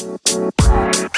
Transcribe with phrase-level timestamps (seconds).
[0.00, 1.09] Bye.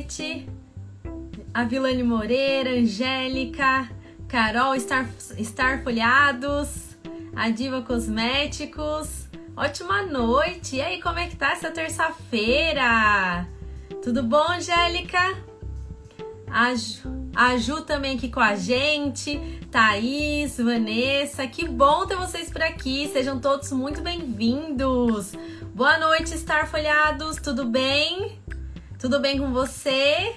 [0.00, 0.48] Noite.
[1.52, 3.90] A Vilane Moreira, Angélica,
[4.26, 5.06] Carol Star,
[5.42, 6.96] Star Folhados,
[7.36, 9.28] a Diva Cosméticos.
[9.56, 10.76] Ótima noite.
[10.76, 13.46] E aí, como é que tá essa terça-feira?
[14.02, 15.18] Tudo bom, Angélica?
[16.50, 19.38] A Ju, a Ju também aqui com a gente.
[19.70, 23.10] Thaís, Vanessa, que bom ter vocês por aqui.
[23.12, 25.32] Sejam todos muito bem-vindos.
[25.74, 28.39] Boa noite, Star Folhados, tudo bem?
[29.00, 30.34] Tudo bem com você?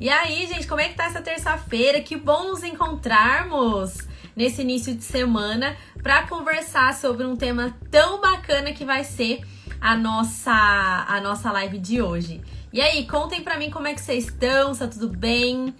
[0.00, 2.00] E aí, gente, como é que tá essa terça-feira?
[2.00, 3.98] Que bom nos encontrarmos
[4.34, 9.42] nesse início de semana para conversar sobre um tema tão bacana que vai ser
[9.78, 12.40] a nossa a nossa live de hoje.
[12.72, 15.74] E aí, contem para mim como é que vocês estão, se tá tudo bem?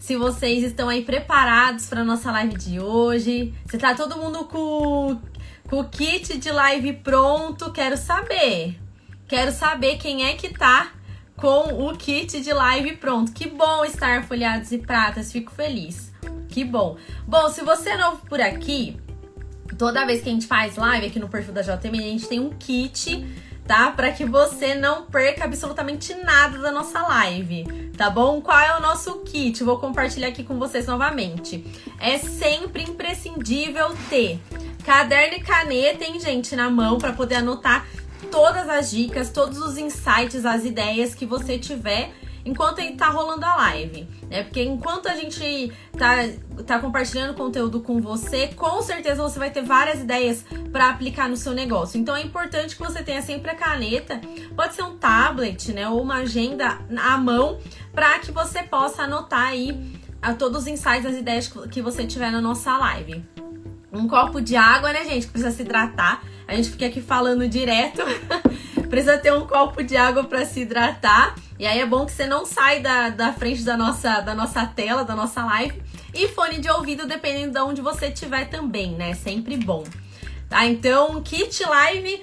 [0.00, 5.20] Se vocês estão aí preparados para nossa live de hoje, se tá todo mundo com
[5.68, 8.87] com o kit de live pronto, quero saber.
[9.28, 10.90] Quero saber quem é que tá
[11.36, 13.30] com o kit de live pronto.
[13.30, 16.10] Que bom estar folhados e pratas, fico feliz.
[16.48, 16.96] Que bom.
[17.26, 18.98] Bom, se você é novo por aqui,
[19.76, 22.40] toda vez que a gente faz live aqui no perfil da JM, a gente tem
[22.40, 23.22] um kit,
[23.66, 23.90] tá?
[23.90, 28.40] Para que você não perca absolutamente nada da nossa live, tá bom?
[28.40, 29.62] Qual é o nosso kit?
[29.62, 31.64] Vou compartilhar aqui com vocês novamente.
[32.00, 34.40] É sempre imprescindível ter
[34.88, 37.86] Caderno e caneta, hein, gente, na mão para poder anotar
[38.30, 42.12] todas as dicas, todos os insights, as ideias que você tiver
[42.44, 44.42] enquanto tá rolando a live, né?
[44.42, 46.16] Porque enquanto a gente tá,
[46.66, 51.36] tá compartilhando conteúdo com você, com certeza você vai ter várias ideias para aplicar no
[51.36, 52.00] seu negócio.
[52.00, 54.20] Então é importante que você tenha sempre a caneta,
[54.56, 57.58] pode ser um tablet, né, ou uma agenda à mão,
[57.92, 62.30] para que você possa anotar aí a todos os insights, as ideias que você tiver
[62.30, 63.24] na nossa live
[63.92, 65.26] um copo de água, né, gente?
[65.26, 66.22] Precisa se hidratar.
[66.46, 68.02] A gente fica aqui falando direto.
[68.88, 71.34] Precisa ter um copo de água para se hidratar.
[71.58, 74.66] E aí é bom que você não sai da, da frente da nossa, da nossa
[74.66, 75.82] tela, da nossa live.
[76.14, 79.14] E fone de ouvido, dependendo de onde você estiver também, né?
[79.14, 79.84] Sempre bom.
[80.48, 80.64] Tá?
[80.66, 82.22] Então, kit live.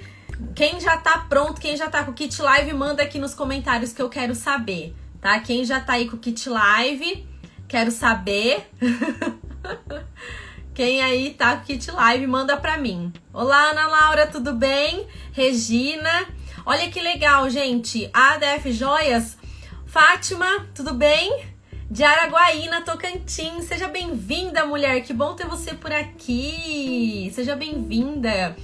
[0.54, 3.92] Quem já tá pronto, quem já tá com o kit live, manda aqui nos comentários
[3.92, 5.40] que eu quero saber, tá?
[5.40, 7.26] Quem já tá aí com o kit live,
[7.66, 8.68] quero saber.
[10.76, 13.10] Quem aí tá com Kit Live, manda pra mim.
[13.32, 15.06] Olá, Ana Laura, tudo bem?
[15.32, 16.26] Regina.
[16.66, 18.10] Olha que legal, gente.
[18.12, 19.38] ADF Joias.
[19.86, 21.46] Fátima, tudo bem?
[21.90, 23.64] De Araguaína, Tocantins.
[23.64, 25.00] Seja bem-vinda, mulher.
[25.00, 27.32] Que bom ter você por aqui.
[27.34, 28.54] Seja bem-vinda.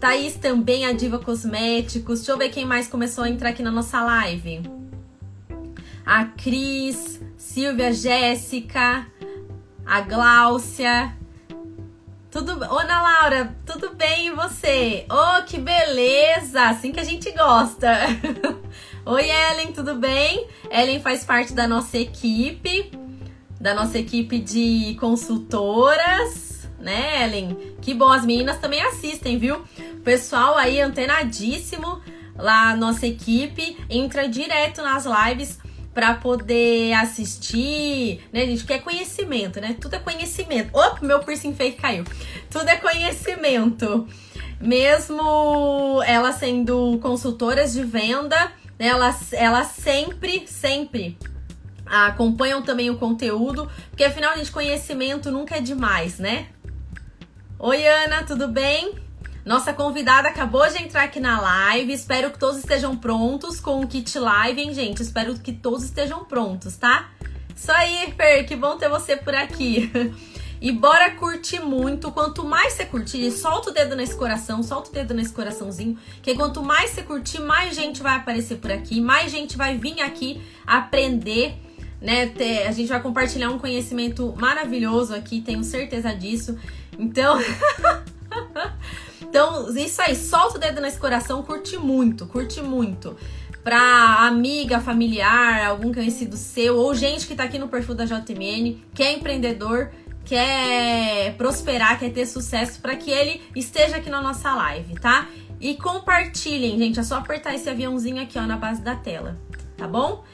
[0.00, 2.20] Thaís também, a Diva Cosméticos.
[2.20, 4.62] Deixa eu ver quem mais começou a entrar aqui na nossa live.
[6.06, 9.06] A Cris, Silvia, Jéssica,
[9.84, 11.17] a Gláucia,
[12.30, 15.06] tudo, Ô, Ana Laura, tudo bem e você?
[15.10, 16.62] Oh, que beleza!
[16.68, 17.88] Assim que a gente gosta.
[19.04, 20.46] Oi, Ellen, tudo bem?
[20.70, 22.90] Ellen faz parte da nossa equipe,
[23.58, 27.56] da nossa equipe de consultoras, né, Ellen?
[27.80, 29.64] Que bom, as meninas também assistem, viu?
[30.04, 32.02] Pessoal aí antenadíssimo
[32.36, 35.58] lá, nossa equipe, entra direto nas lives
[35.98, 38.64] para poder assistir, né, gente?
[38.64, 39.74] Que é conhecimento, né?
[39.80, 40.70] Tudo é conhecimento.
[40.72, 42.04] Opa, meu piercing fake caiu.
[42.48, 44.06] Tudo é conhecimento.
[44.60, 51.18] Mesmo elas sendo consultoras de venda, né, elas, elas sempre, sempre
[51.84, 56.46] acompanham também o conteúdo, porque afinal, gente, conhecimento nunca é demais, né?
[57.58, 58.94] Oi, Ana, tudo bem?
[59.48, 61.90] Nossa convidada acabou de entrar aqui na live.
[61.90, 65.02] Espero que todos estejam prontos com o kit live, hein, gente?
[65.02, 67.08] Espero que todos estejam prontos, tá?
[67.56, 69.90] Isso aí, Fer, que bom ter você por aqui.
[70.60, 72.10] E bora curtir muito.
[72.10, 75.96] Quanto mais você curtir, solta o dedo nesse coração, solta o dedo nesse coraçãozinho.
[76.20, 80.00] Que quanto mais você curtir, mais gente vai aparecer por aqui, mais gente vai vir
[80.00, 81.54] aqui aprender,
[82.02, 82.26] né?
[82.26, 86.58] Ter, a gente vai compartilhar um conhecimento maravilhoso aqui, tenho certeza disso.
[86.98, 87.38] Então.
[89.22, 93.16] Então, isso aí, solta o dedo nesse coração, curte muito, curte muito.
[93.62, 98.78] Pra amiga, familiar, algum conhecido seu, ou gente que tá aqui no perfil da JMN,
[98.94, 99.90] que é empreendedor,
[100.24, 105.26] quer prosperar, quer ter sucesso, para que ele esteja aqui na nossa live, tá?
[105.60, 107.00] E compartilhem, gente.
[107.00, 109.36] É só apertar esse aviãozinho aqui, ó, na base da tela,
[109.76, 110.24] tá bom?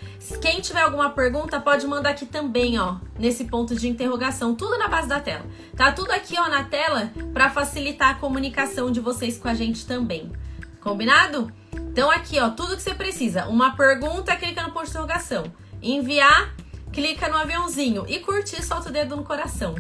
[0.41, 4.55] Quem tiver alguma pergunta, pode mandar aqui também, ó, nesse ponto de interrogação.
[4.55, 5.45] Tudo na base da tela.
[5.77, 9.87] Tá tudo aqui, ó, na tela para facilitar a comunicação de vocês com a gente
[9.87, 10.33] também.
[10.81, 11.53] Combinado?
[11.73, 13.47] Então aqui, ó, tudo que você precisa.
[13.47, 15.45] Uma pergunta, clica no ponto de interrogação.
[15.83, 16.55] Enviar,
[16.93, 19.75] clica no aviãozinho e curtir, solta o dedo no coração.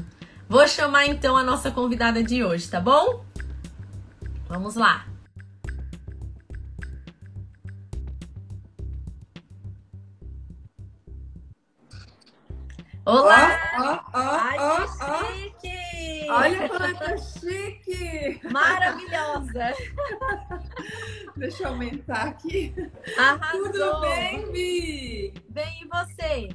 [0.46, 3.24] Vou chamar então a nossa convidada de hoje, tá bom?
[4.46, 5.06] Vamos lá.
[13.06, 13.60] Olá!
[13.78, 16.26] Ó, ó, Ai, ó, ó, chique!
[16.30, 18.40] Olha como tá chique!
[18.50, 19.74] Maravilhosa!
[21.36, 22.74] Deixa eu aumentar aqui.
[23.18, 23.70] Arrasou.
[23.70, 25.34] Tudo bem, Vi?
[25.50, 26.48] Bem, e você?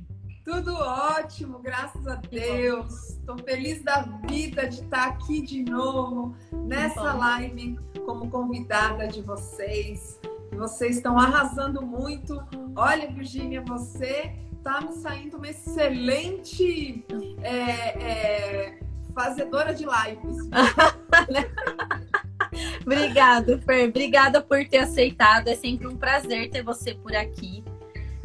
[0.43, 3.09] Tudo ótimo, graças a Deus.
[3.09, 10.19] Estou feliz da vida de estar aqui de novo nessa live como convidada de vocês.
[10.53, 12.43] Vocês estão arrasando muito.
[12.75, 17.05] Olha, Virgínia, você tá me saindo uma excelente
[17.41, 18.79] é, é,
[19.13, 20.49] fazedora de lives.
[22.81, 23.89] Obrigado, Fer.
[23.89, 25.47] Obrigada por ter aceitado.
[25.47, 27.63] É sempre um prazer ter você por aqui.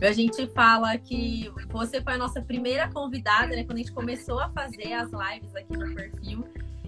[0.00, 3.64] A gente fala que você foi a nossa primeira convidada, né?
[3.64, 6.44] Quando a gente começou a fazer as lives aqui no perfil.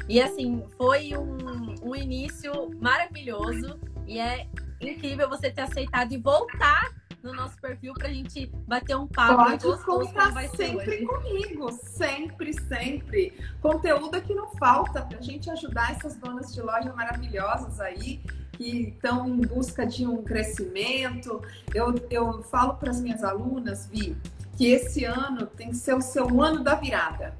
[0.09, 3.79] E assim, foi um, um início maravilhoso.
[4.07, 4.47] E é
[4.81, 6.93] incrível você ter aceitado e voltar
[7.23, 9.37] no nosso perfil pra gente bater um papo.
[9.37, 13.33] Pode contar sempre comigo, sempre, sempre.
[13.61, 18.21] Conteúdo que não falta pra gente ajudar essas donas de loja maravilhosas aí
[18.53, 21.43] que estão em busca de um crescimento.
[21.75, 24.17] Eu, eu falo para as minhas alunas, Vi,
[24.57, 27.35] que esse ano tem que ser o seu ano da virada.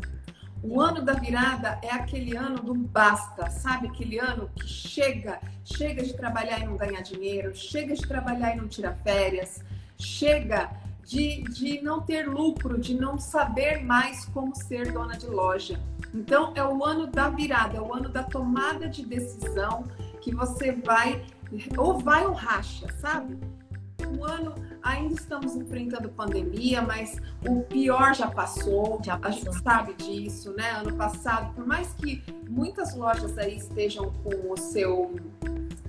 [0.63, 3.89] O ano da virada é aquele ano do basta, sabe?
[3.89, 8.57] Aquele ano que chega, chega de trabalhar e não ganhar dinheiro, chega de trabalhar e
[8.57, 9.63] não tirar férias,
[9.99, 10.71] chega
[11.05, 15.81] de, de não ter lucro, de não saber mais como ser dona de loja.
[16.13, 19.85] Então, é o ano da virada, é o ano da tomada de decisão
[20.21, 21.25] que você vai,
[21.77, 23.39] ou vai ou racha, sabe?
[24.05, 27.17] O ano ainda estamos enfrentando pandemia, mas
[27.47, 29.51] o pior já passou, já passou.
[29.51, 30.71] a gente sabe disso, né?
[30.71, 35.15] Ano passado, por mais que muitas lojas aí estejam com o seu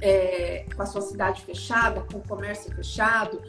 [0.01, 3.41] é, com a sua cidade fechada, com o comércio fechado,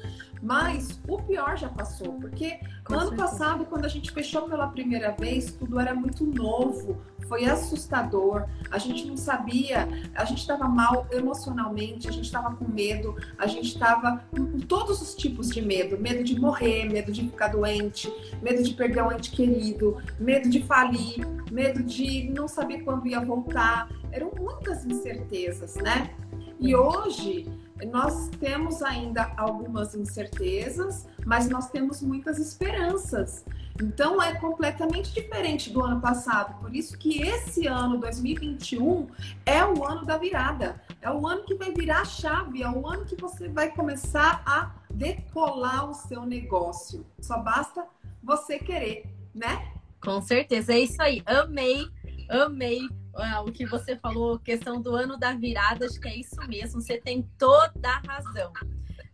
[0.42, 4.68] mas o pior já passou, porque Com no ano passado, quando a gente fechou pela
[4.68, 8.46] primeira vez, tudo era muito novo, foi assustador.
[8.70, 13.46] A gente não sabia, a gente estava mal emocionalmente, a gente estava com medo, a
[13.46, 18.12] gente estava com todos os tipos de medo: medo de morrer, medo de ficar doente,
[18.42, 23.20] medo de perder um ente querido, medo de falir, medo de não saber quando ia
[23.20, 23.88] voltar.
[24.10, 26.10] Eram muitas incertezas, né?
[26.58, 27.46] E hoje
[27.86, 33.44] nós temos ainda algumas incertezas, mas nós temos muitas esperanças.
[33.80, 36.58] Então é completamente diferente do ano passado.
[36.60, 39.06] Por isso que esse ano 2021
[39.46, 40.82] é o ano da virada.
[41.00, 44.42] É o ano que vai virar a chave, é o ano que você vai começar
[44.44, 47.06] a decolar o seu negócio.
[47.20, 47.84] Só basta
[48.22, 49.72] você querer, né?
[50.02, 51.22] Com certeza, é isso aí.
[51.24, 51.88] Amei,
[52.28, 56.36] amei ah, o que você falou, questão do ano da virada, acho que é isso
[56.48, 58.52] mesmo, você tem toda a razão.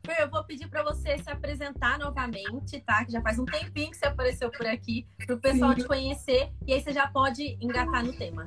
[0.06, 3.04] Fer, eu vou pedir para você se apresentar novamente, tá?
[3.04, 5.76] Que já faz um tempinho que você apareceu por aqui, para o pessoal Sim.
[5.78, 8.44] te conhecer, e aí você já pode engatar no tema.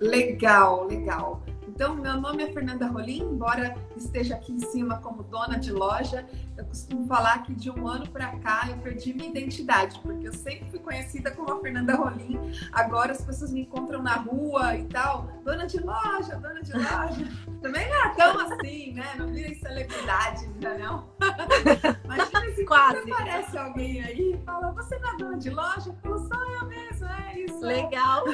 [0.00, 1.42] Legal, legal.
[1.80, 6.26] Então, meu nome é Fernanda Rolim, embora esteja aqui em cima como dona de loja,
[6.54, 10.32] eu costumo falar que de um ano para cá eu perdi minha identidade, porque eu
[10.34, 12.38] sempre fui conhecida como a Fernanda Rolim.
[12.70, 17.26] Agora as pessoas me encontram na rua e tal, dona de loja, dona de loja.
[17.62, 19.14] Também não é tão assim, né?
[19.16, 21.08] Não virei celebridade ainda não.
[22.04, 23.10] Imagina se Quase.
[23.10, 25.88] aparece alguém aí e fala, você não é dona de loja?
[25.88, 27.60] Eu falo, sou eu mesmo, é isso.
[27.60, 28.24] Legal.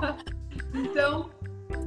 [0.72, 1.30] então,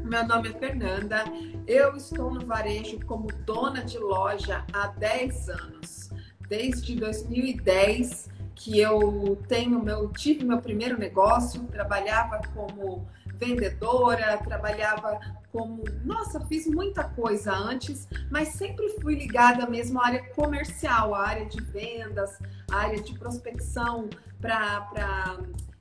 [0.03, 1.23] meu nome é Fernanda.
[1.67, 6.09] Eu estou no varejo como dona de loja há 10 anos.
[6.47, 13.07] Desde 2010 que eu tenho meu tive meu primeiro negócio, trabalhava como
[13.37, 15.19] vendedora, trabalhava
[15.51, 21.27] como, nossa, fiz muita coisa antes, mas sempre fui ligada mesmo à área comercial, à
[21.27, 22.37] área de vendas,
[22.71, 24.07] à área de prospecção
[24.39, 25.39] para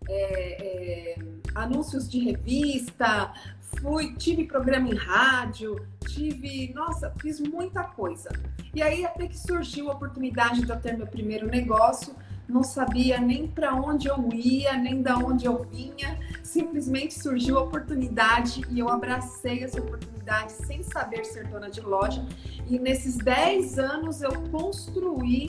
[0.08, 1.18] é, é,
[1.54, 3.32] anúncios de revista,
[3.78, 8.30] fui, tive programa em rádio, tive, nossa, fiz muita coisa.
[8.74, 12.14] E aí até que surgiu a oportunidade de eu ter meu primeiro negócio
[12.50, 16.18] não sabia nem para onde eu ia, nem da onde eu vinha.
[16.42, 22.26] Simplesmente surgiu a oportunidade e eu abracei essa oportunidade sem saber ser dona de loja.
[22.68, 25.48] E nesses 10 anos eu construí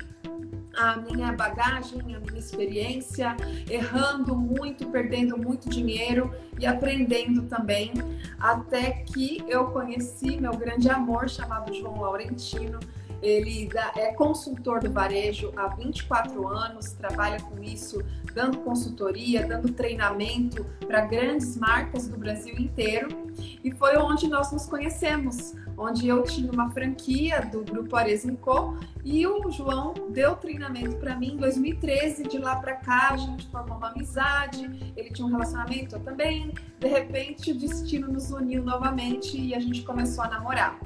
[0.77, 3.35] a minha bagagem, a minha experiência,
[3.69, 7.91] errando muito, perdendo muito dinheiro e aprendendo também,
[8.39, 12.79] até que eu conheci meu grande amor chamado João Laurentino.
[13.21, 18.01] Ele é consultor do varejo há 24 anos, trabalha com isso,
[18.33, 23.31] dando consultoria, dando treinamento para grandes marcas do Brasil inteiro.
[23.63, 29.25] E foi onde nós nos conhecemos onde eu tinha uma franquia do grupo Arezinco e
[29.25, 32.23] o João deu treinamento para mim em 2013.
[32.23, 36.53] De lá para cá, a gente formou uma amizade, ele tinha um relacionamento, também.
[36.79, 40.79] De repente, o destino nos uniu novamente e a gente começou a namorar.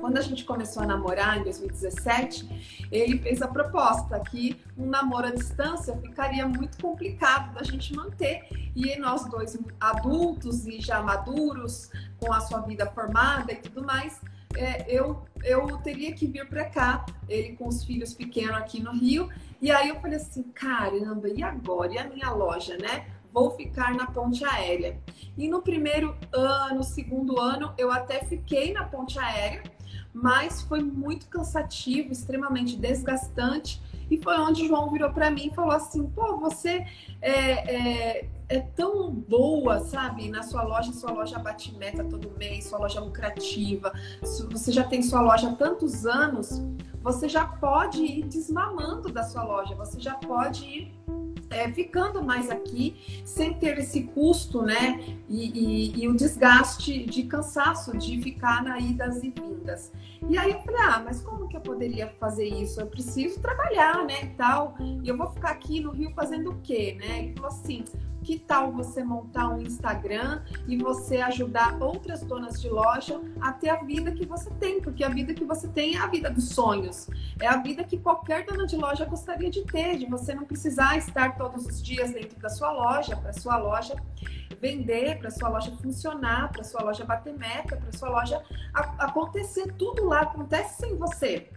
[0.00, 5.26] Quando a gente começou a namorar em 2017, ele fez a proposta que um namoro
[5.26, 8.44] à distância ficaria muito complicado da gente manter.
[8.74, 14.20] E nós dois adultos e já maduros, com a sua vida formada e tudo mais,
[14.56, 18.92] é, eu, eu teria que vir para cá, ele com os filhos pequenos aqui no
[18.92, 19.28] Rio.
[19.60, 21.92] E aí eu falei assim, caramba, e agora?
[21.92, 23.06] E a minha loja, né?
[23.32, 24.98] Vou ficar na ponte aérea.
[25.36, 29.62] E no primeiro ano, segundo ano, eu até fiquei na ponte aérea,
[30.16, 33.82] mas foi muito cansativo, extremamente desgastante.
[34.10, 36.86] E foi onde o João virou para mim e falou assim: pô, você
[37.20, 40.30] é, é, é, tão boa, sabe?
[40.30, 43.92] Na sua loja, sua loja bate meta todo mês, sua loja lucrativa,
[44.50, 46.62] você já tem sua loja há tantos anos,
[47.02, 50.94] você já pode ir desmamando da sua loja, você já pode ir
[51.50, 55.18] é, ficando mais aqui sem ter esse custo, né?
[55.28, 59.92] E, e, e, o desgaste de cansaço de ficar na idas e vindas.
[60.28, 62.80] E aí eu falei, ah, mas como que eu poderia fazer isso?
[62.80, 64.24] Eu preciso trabalhar, né?
[64.24, 64.76] E tal.
[65.02, 67.24] E eu vou ficar aqui no Rio fazendo o quê, né?
[67.24, 67.84] Ele falou assim:
[68.26, 73.68] que tal você montar um Instagram e você ajudar outras donas de loja a ter
[73.68, 74.80] a vida que você tem?
[74.80, 77.08] Porque a vida que você tem é a vida dos sonhos.
[77.40, 80.98] É a vida que qualquer dona de loja gostaria de ter, de você não precisar
[80.98, 83.94] estar todos os dias dentro da sua loja, para sua loja
[84.60, 88.42] vender, para sua loja funcionar, para sua loja bater meta, para sua loja
[88.98, 89.72] acontecer.
[89.74, 91.48] Tudo lá acontece sem você.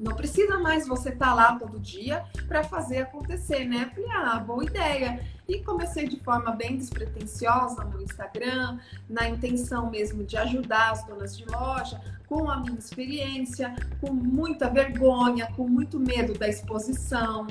[0.00, 3.90] Não precisa mais você estar tá lá todo dia para fazer acontecer, né?
[3.94, 5.20] Falei, ah, boa ideia.
[5.46, 11.36] E comecei de forma bem despretensiosa no Instagram, na intenção mesmo de ajudar as donas
[11.36, 17.46] de loja, com a minha experiência, com muita vergonha, com muito medo da exposição,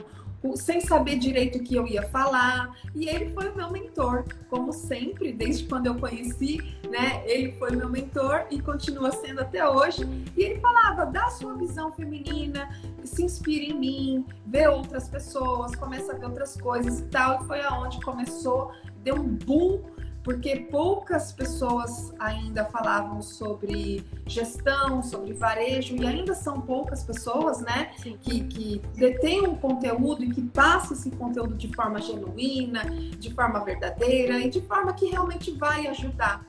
[0.56, 2.76] sem saber direito o que eu ia falar.
[2.96, 7.22] E ele foi o meu mentor, como sempre, desde quando eu conheci, né?
[7.26, 10.08] Ele foi meu mentor e continua sendo até hoje.
[10.36, 12.70] E ele falava: dá sua visão feminina,
[13.04, 17.44] se inspire em mim, vê outras pessoas, começa a ver outras coisas e tal.
[17.44, 18.72] E foi aonde começou,
[19.04, 19.82] deu um boom
[20.30, 27.86] porque poucas pessoas ainda falavam sobre gestão, sobre varejo, e ainda são poucas pessoas, né,
[28.22, 32.86] que, que detêm um conteúdo e que passam esse conteúdo de forma genuína,
[33.18, 36.46] de forma verdadeira e de forma que realmente vai ajudar.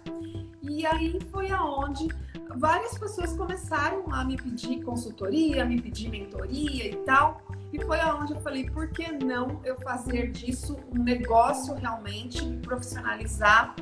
[0.60, 2.06] E aí foi aonde
[2.58, 7.40] várias pessoas começaram a me pedir consultoria, me pedir mentoria e tal.
[7.72, 12.58] E foi aonde eu falei, por que não eu fazer disso um negócio realmente, me
[12.58, 13.74] profissionalizar,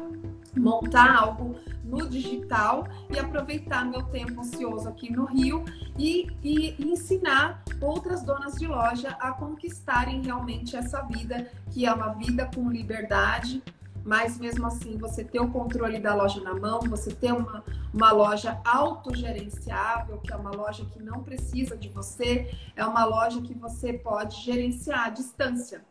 [0.56, 5.64] montar algo no digital e aproveitar meu tempo ocioso aqui no Rio
[5.96, 11.92] e, e, e, ensinar outras donas de loja a conquistarem realmente essa vida, que é
[11.92, 13.62] uma vida com liberdade,
[14.08, 17.62] mas mesmo assim você ter o controle da loja na mão, você ter uma,
[17.92, 23.42] uma loja autogerenciável, que é uma loja que não precisa de você, é uma loja
[23.42, 25.84] que você pode gerenciar à distância.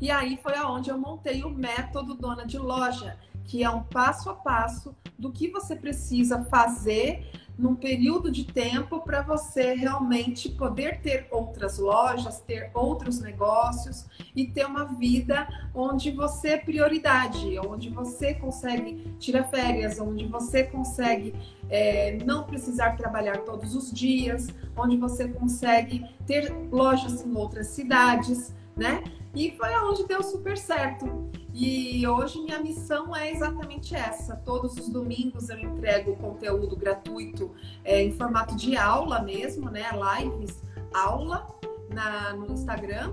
[0.00, 3.18] E aí foi aonde eu montei o método dona de loja,
[3.48, 7.26] que é um passo a passo do que você precisa fazer
[7.58, 14.46] num período de tempo para você realmente poder ter outras lojas, ter outros negócios e
[14.46, 21.34] ter uma vida onde você é prioridade, onde você consegue tirar férias, onde você consegue
[21.68, 28.54] é, não precisar trabalhar todos os dias, onde você consegue ter lojas em outras cidades,
[28.76, 29.02] né?
[29.34, 31.30] E foi aonde deu super certo.
[31.52, 34.36] E hoje minha missão é exatamente essa.
[34.36, 37.50] Todos os domingos eu entrego conteúdo gratuito
[37.84, 39.86] é, em formato de aula mesmo, né?
[39.92, 40.62] Lives,
[40.94, 41.46] aula
[41.92, 43.12] na, no Instagram.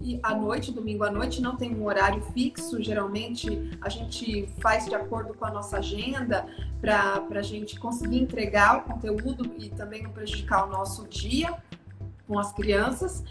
[0.00, 2.82] E à noite, domingo à noite, não tem um horário fixo.
[2.82, 6.46] Geralmente a gente faz de acordo com a nossa agenda
[6.80, 11.56] para a gente conseguir entregar o conteúdo e também não prejudicar o nosso dia.
[12.26, 13.22] Com as crianças.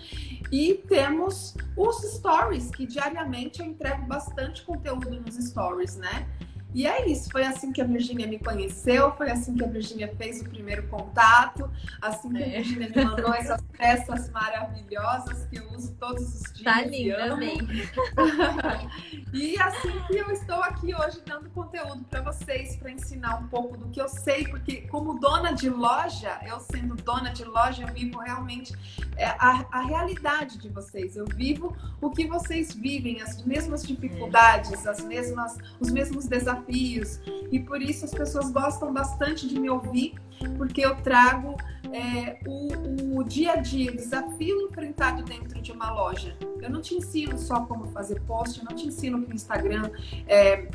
[0.52, 6.28] E temos os stories, que diariamente eu entrego bastante conteúdo nos stories, né?
[6.76, 10.14] E é isso, foi assim que a Virgínia me conheceu, foi assim que a Virgínia
[10.18, 12.48] fez o primeiro contato, assim que é.
[12.48, 16.64] a Virgínia me mandou essas peças maravilhosas que eu uso todos os dias.
[16.66, 17.38] Tá linda,
[19.32, 23.78] e assim que eu estou aqui hoje dando conteúdo para vocês, para ensinar um pouco
[23.78, 27.94] do que eu sei, porque como dona de loja, eu sendo dona de loja, eu
[27.94, 28.76] vivo realmente
[29.16, 31.16] é, a, a realidade de vocês.
[31.16, 37.20] Eu vivo o que vocês vivem, as mesmas dificuldades, as mesmas, os mesmos desafios desafios.
[37.52, 40.16] E por isso as pessoas gostam bastante de me ouvir,
[40.58, 41.56] porque eu trago
[41.92, 46.36] é, o, o dia a dia, o desafio enfrentado dentro de uma loja.
[46.62, 49.90] Eu não te ensino só como fazer post, eu não te ensino que o Instagram
[50.28, 50.68] é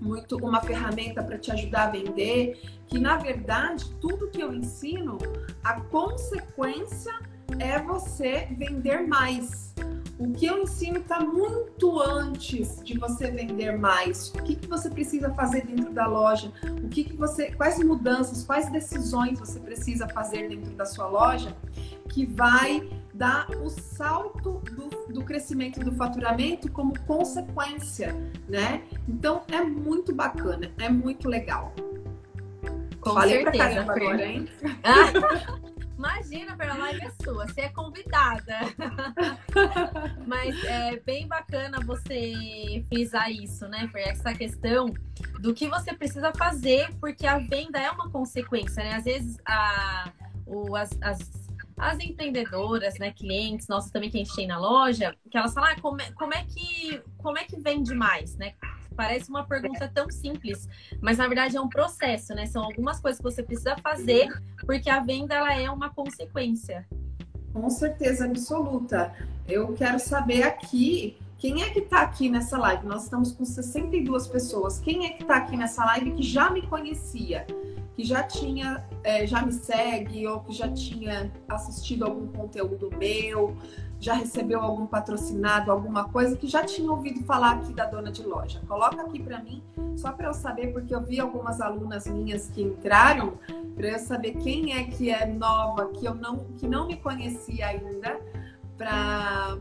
[0.00, 5.18] muito uma ferramenta para te ajudar a vender, que na verdade tudo que eu ensino,
[5.62, 7.14] a consequência
[7.58, 9.74] é você vender mais.
[10.18, 14.28] O que eu ensino está muito antes de você vender mais.
[14.28, 16.52] O que, que você precisa fazer dentro da loja?
[16.82, 21.54] O que, que você, quais mudanças, quais decisões você precisa fazer dentro da sua loja
[22.08, 28.14] que vai dar o salto do, do crescimento do faturamento como consequência,
[28.48, 28.82] né?
[29.08, 31.72] Então é muito bacana, é muito legal.
[33.00, 34.48] Com Falei certeza, pra caramba agora, hein?
[35.96, 38.58] Imagina, a live é sua, você é convidada.
[40.26, 43.88] Mas é bem bacana você frisar isso, né?
[43.88, 44.92] Por essa questão
[45.40, 48.94] do que você precisa fazer, porque a venda é uma consequência, né?
[48.94, 50.12] Às vezes a,
[50.46, 51.18] o, as, as,
[51.76, 55.70] as empreendedoras, né, clientes, nossos também que a gente tem na loja, que elas falam,
[55.70, 58.54] ah, como, é, como, é que, como é que vende mais, né?
[58.96, 60.68] Parece uma pergunta tão simples,
[61.00, 62.46] mas na verdade é um processo, né?
[62.46, 64.28] São algumas coisas que você precisa fazer,
[64.60, 66.86] porque a venda ela é uma consequência.
[67.52, 69.12] Com certeza absoluta.
[69.46, 72.86] Eu quero saber aqui quem é que está aqui nessa live?
[72.86, 74.78] Nós estamos com 62 pessoas.
[74.78, 77.46] Quem é que está aqui nessa live que já me conhecia,
[77.94, 83.56] que já tinha, é, já me segue ou que já tinha assistido algum conteúdo meu,
[83.98, 88.22] já recebeu algum patrocinado, alguma coisa que já tinha ouvido falar aqui da dona de
[88.22, 88.60] loja.
[88.66, 89.62] Coloca aqui para mim,
[89.96, 93.34] só para eu saber, porque eu vi algumas alunas minhas que entraram,
[93.74, 97.68] para eu saber quem é que é nova, que eu não, que não me conhecia
[97.68, 98.20] ainda,
[98.76, 99.56] para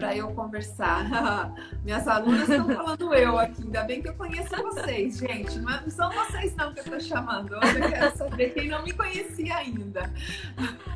[0.00, 1.04] para eu conversar.
[1.84, 5.58] Minhas alunas estão falando eu aqui, ainda bem que eu conheço vocês, gente.
[5.58, 7.54] Não, é, são vocês não que eu estou chamando.
[7.58, 10.10] Hoje eu quero saber quem não me conhecia ainda.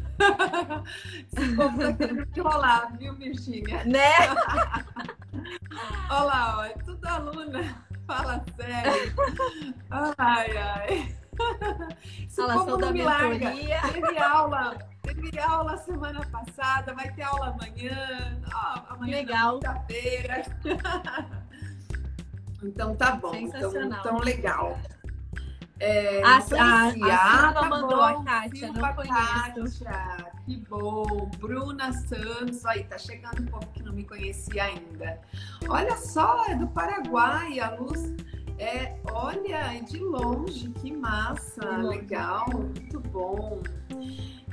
[1.37, 3.85] Esse povo tá querendo te rolar, viu, Virgínia?
[3.85, 4.15] Né?
[6.09, 7.85] Olha lá, ó, é tudo aluna.
[8.07, 9.15] Fala sério.
[9.91, 11.17] Ai, ai.
[12.27, 13.51] Esse Fala, povo não me larga.
[13.51, 18.41] Teve aula, teve aula semana passada, vai ter aula amanhã.
[18.47, 19.55] Oh, amanhã legal.
[19.55, 20.43] quinta-feira.
[22.63, 23.35] então tá bom.
[23.35, 24.79] Então, então legal.
[25.81, 28.03] É, a, a, a tá mandou bom.
[28.03, 29.85] a Kátia, Silva não conheço.
[29.85, 31.31] Kátia, que bom.
[31.39, 35.21] Bruna Santos, aí, tá chegando um pouco que não me conhecia ainda.
[35.69, 38.15] Olha só, é do Paraguai, a Luz
[38.59, 38.97] é,
[39.69, 43.63] olha, de longe, que massa, legal, muito bom.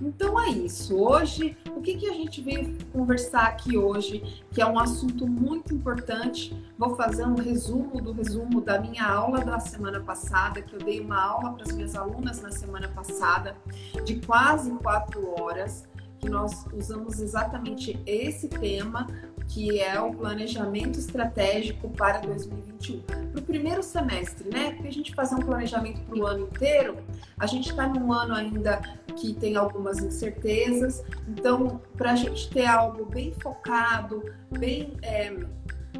[0.02, 0.96] Então é isso.
[0.96, 5.76] Hoje, o que, que a gente veio conversar aqui hoje, que é um assunto muito
[5.76, 6.58] importante.
[6.78, 11.00] Vou fazer um resumo do resumo da minha aula da semana passada, que eu dei
[11.00, 13.56] uma aula para as minhas alunas na semana passada,
[14.04, 15.88] de quase quatro horas,
[16.20, 19.08] que nós usamos exatamente esse tema
[19.52, 23.02] que é o planejamento estratégico para 2021.
[23.02, 24.72] Para o primeiro semestre, né?
[24.72, 26.98] Porque a gente fazer um planejamento para o ano inteiro,
[27.38, 28.82] a gente está num ano ainda
[29.18, 34.24] que tem algumas incertezas, então, para a gente ter algo bem focado,
[34.58, 34.94] bem.
[35.02, 35.36] É,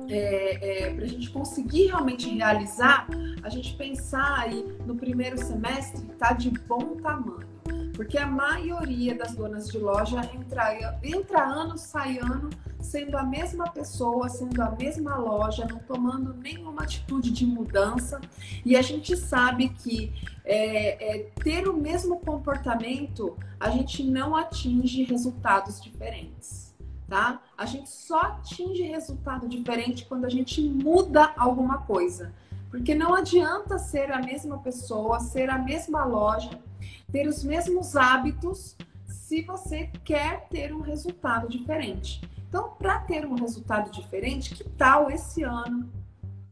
[0.08, 3.08] é, é, para a gente conseguir realmente realizar,
[3.44, 7.52] a gente pensar aí no primeiro semestre está de bom tamanho.
[7.96, 12.50] Porque a maioria das donas de loja entra, entra ano, sai ano,
[12.82, 18.20] sendo a mesma pessoa, sendo a mesma loja, não tomando nenhuma atitude de mudança.
[18.66, 20.14] E a gente sabe que
[20.44, 26.74] é, é, ter o mesmo comportamento, a gente não atinge resultados diferentes.
[27.08, 27.42] Tá?
[27.58, 32.34] A gente só atinge resultado diferente quando a gente muda alguma coisa.
[32.70, 36.58] Porque não adianta ser a mesma pessoa, ser a mesma loja,
[37.12, 38.78] ter os mesmos hábitos
[39.32, 42.20] se você quer ter um resultado diferente.
[42.50, 45.90] Então, para ter um resultado diferente, que tal esse ano,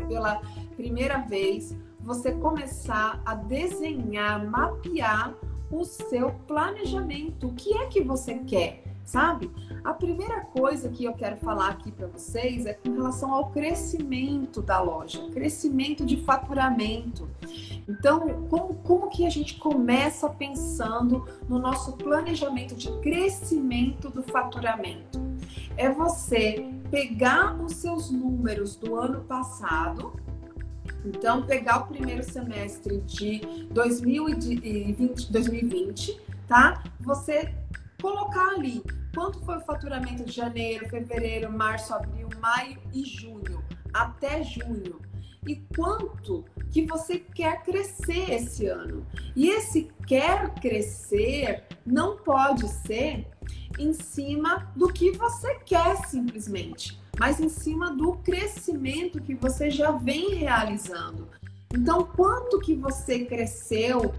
[0.07, 0.41] pela
[0.77, 5.35] primeira vez, você começar a desenhar, mapear
[5.69, 7.49] o seu planejamento?
[7.49, 8.81] O que é que você quer?
[9.09, 9.49] sabe?
[9.83, 14.61] A primeira coisa que eu quero falar aqui para vocês é com relação ao crescimento
[14.61, 17.29] da loja, crescimento de faturamento.
[17.87, 25.19] Então, como, como que a gente começa pensando no nosso planejamento de crescimento do faturamento?
[25.77, 30.13] É você pegar os seus números do ano passado,
[31.05, 36.83] então pegar o primeiro semestre de 2020, 2020 tá?
[36.99, 37.53] Você
[38.01, 44.43] colocar ali quanto foi o faturamento de janeiro, fevereiro, março, abril, maio e junho, até
[44.43, 44.99] junho.
[45.47, 49.05] E quanto que você quer crescer esse ano.
[49.35, 53.27] E esse quer crescer não pode ser
[53.77, 59.91] em cima do que você quer simplesmente, mas em cima do crescimento que você já
[59.91, 61.27] vem realizando.
[61.73, 64.13] Então, quanto que você cresceu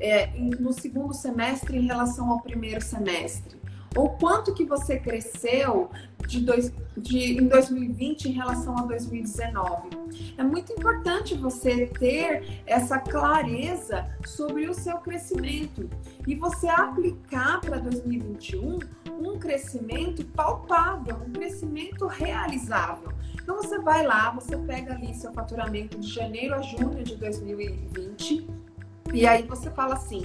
[0.00, 0.26] é,
[0.58, 3.63] no segundo semestre em relação ao primeiro semestre?
[3.96, 5.90] Ou quanto que você cresceu
[6.26, 9.90] de dois, de, em 2020 em relação a 2019?
[10.36, 15.88] É muito importante você ter essa clareza sobre o seu crescimento
[16.26, 18.78] e você aplicar para 2021
[19.12, 23.12] um crescimento palpável, um crescimento realizável.
[23.40, 28.63] Então você vai lá, você pega ali seu faturamento de janeiro a junho de 2020
[29.12, 30.22] e aí você fala assim: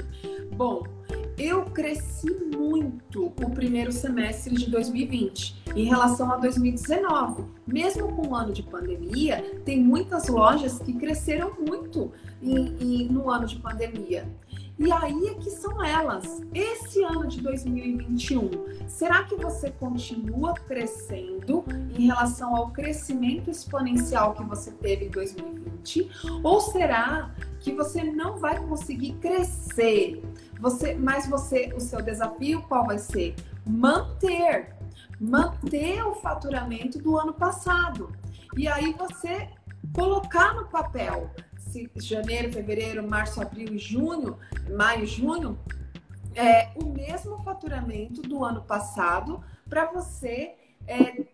[0.56, 0.84] bom,
[1.38, 7.46] eu cresci muito o primeiro semestre de 2020 em relação a 2019.
[7.66, 12.12] Mesmo com o ano de pandemia, tem muitas lojas que cresceram muito
[12.42, 14.28] em, em, no ano de pandemia.
[14.80, 16.42] E aí é que são elas.
[16.54, 21.66] Esse ano de 2021, será que você continua crescendo
[21.98, 26.10] em relação ao crescimento exponencial que você teve em 2020?
[26.42, 30.24] Ou será que você não vai conseguir crescer?
[30.62, 33.36] Você, mas você, o seu desafio qual vai ser?
[33.68, 34.78] Manter,
[35.20, 38.14] manter o faturamento do ano passado.
[38.56, 39.50] E aí você
[39.94, 41.30] colocar no papel
[41.96, 44.38] janeiro, fevereiro, março, abril e junho,
[44.70, 45.58] maio, junho,
[46.36, 50.56] é o mesmo faturamento do ano passado para você
[50.88, 51.26] é,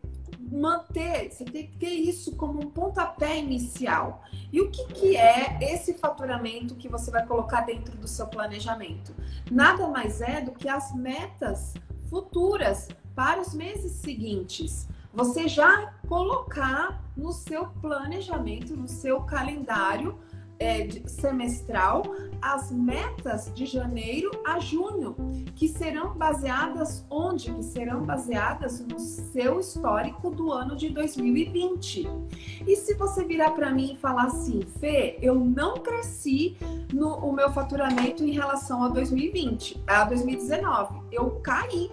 [0.52, 4.24] manter, você tem que ter isso como um pontapé inicial.
[4.52, 9.14] E o que, que é esse faturamento que você vai colocar dentro do seu planejamento?
[9.52, 11.74] Nada mais é do que as metas
[12.10, 14.88] futuras para os meses seguintes.
[15.14, 20.20] Você já colocar no seu planejamento, no seu calendário,
[20.60, 22.04] é, semestral
[22.42, 25.16] as metas de janeiro a junho,
[25.56, 27.52] que serão baseadas onde?
[27.52, 32.08] Que serão baseadas no seu histórico do ano de 2020.
[32.68, 36.56] E se você virar para mim e falar assim, Fê, eu não cresci
[36.94, 41.92] no o meu faturamento em relação a 2020, a 2019, eu caí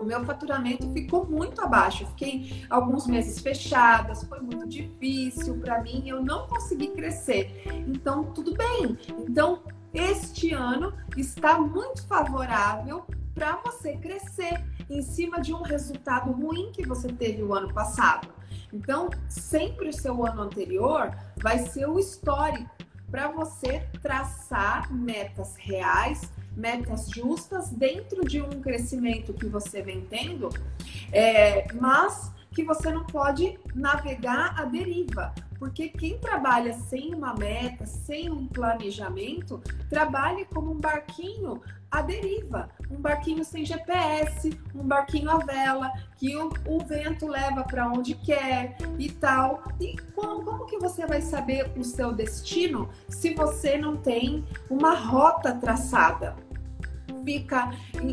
[0.00, 2.04] o meu faturamento ficou muito abaixo.
[2.04, 7.62] Eu fiquei alguns meses fechadas, foi muito difícil para mim, eu não consegui crescer.
[7.86, 8.98] Então, tudo bem.
[9.28, 16.72] Então, este ano está muito favorável para você crescer em cima de um resultado ruim
[16.72, 18.28] que você teve o ano passado.
[18.72, 22.68] Então, sempre o seu ano anterior vai ser o histórico
[23.10, 30.48] para você traçar metas reais metas justas dentro de um crescimento que você vem tendo,
[31.12, 37.86] é, mas que você não pode navegar a deriva, porque quem trabalha sem uma meta,
[37.86, 45.30] sem um planejamento, trabalha como um barquinho à deriva, um barquinho sem GPS, um barquinho
[45.30, 49.62] à vela, que o, o vento leva para onde quer e tal.
[49.80, 54.94] E como, como que você vai saber o seu destino se você não tem uma
[54.94, 56.47] rota traçada?
[57.28, 57.70] Fica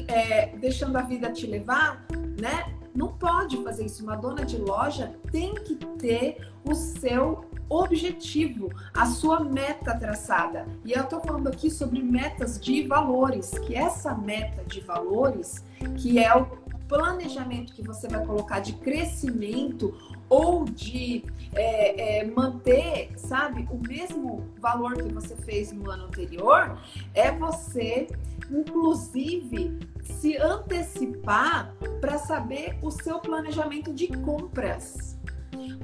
[0.10, 2.06] é, deixando a vida te levar,
[2.38, 2.75] né?
[2.93, 4.04] Não pode fazer isso.
[4.04, 10.65] Uma dona de loja tem que ter o seu objetivo, a sua meta traçada.
[10.84, 15.63] E eu estou falando aqui sobre metas de valores, que essa meta de valores,
[15.97, 16.45] que é o
[16.89, 19.93] planejamento que você vai colocar de crescimento
[20.28, 21.23] ou de
[21.55, 26.77] é, é, manter, sabe, o mesmo valor que você fez no ano anterior,
[27.13, 28.07] é você,
[28.51, 35.17] inclusive, se antecipar para saber o seu planejamento de compras.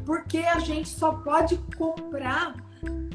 [0.05, 2.55] Porque a gente só pode comprar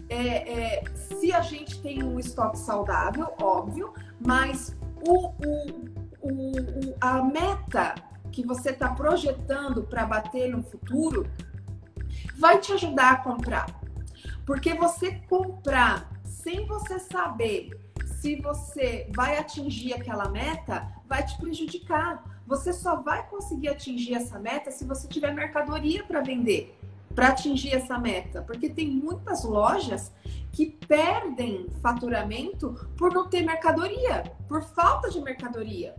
[0.08, 5.70] é, é se a gente tem um estoque saudável, óbvio, mas o, o,
[6.22, 7.94] o, a meta
[8.36, 11.26] que você está projetando para bater no futuro
[12.38, 13.66] vai te ajudar a comprar.
[14.44, 17.70] Porque você comprar sem você saber
[18.20, 22.24] se você vai atingir aquela meta, vai te prejudicar.
[22.46, 26.78] Você só vai conseguir atingir essa meta se você tiver mercadoria para vender,
[27.14, 28.42] para atingir essa meta.
[28.42, 30.12] Porque tem muitas lojas
[30.52, 35.94] que perdem faturamento por não ter mercadoria, por falta de mercadoria.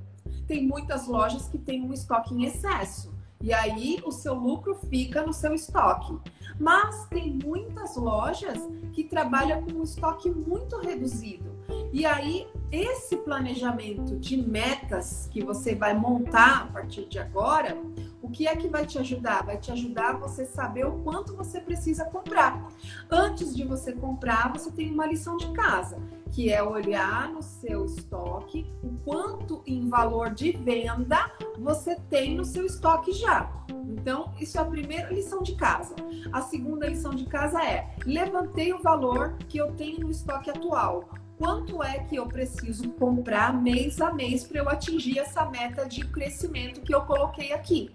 [0.47, 3.16] Tem muitas lojas que têm um estoque em excesso.
[3.41, 6.17] E aí o seu lucro fica no seu estoque.
[6.59, 8.57] Mas tem muitas lojas
[8.93, 11.55] que trabalham com um estoque muito reduzido.
[11.93, 17.77] E aí esse planejamento de metas que você vai montar a partir de agora,
[18.21, 19.45] o que é que vai te ajudar?
[19.45, 22.67] Vai te ajudar você saber o quanto você precisa comprar.
[23.09, 25.97] Antes de você comprar, você tem uma lição de casa,
[26.29, 32.45] que é olhar no seu estoque o quanto em valor de venda você tem no
[32.45, 33.51] seu estoque já.
[33.87, 35.95] Então, isso é a primeira lição de casa.
[36.31, 41.09] A segunda lição de casa é: levantei o valor que eu tenho no estoque atual
[41.37, 46.01] quanto é que eu preciso comprar mês a mês para eu atingir essa meta de
[46.01, 47.91] crescimento que eu coloquei aqui.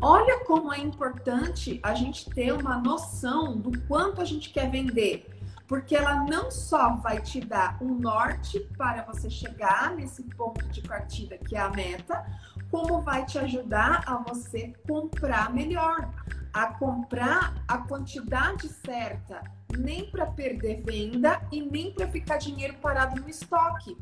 [0.00, 5.33] Olha como é importante a gente ter uma noção do quanto a gente quer vender,
[5.66, 10.82] porque ela não só vai te dar um norte para você chegar nesse ponto de
[10.82, 12.24] partida que é a meta,
[12.70, 16.10] como vai te ajudar a você comprar melhor,
[16.52, 19.42] a comprar a quantidade certa,
[19.76, 23.96] nem para perder venda e nem para ficar dinheiro parado no estoque.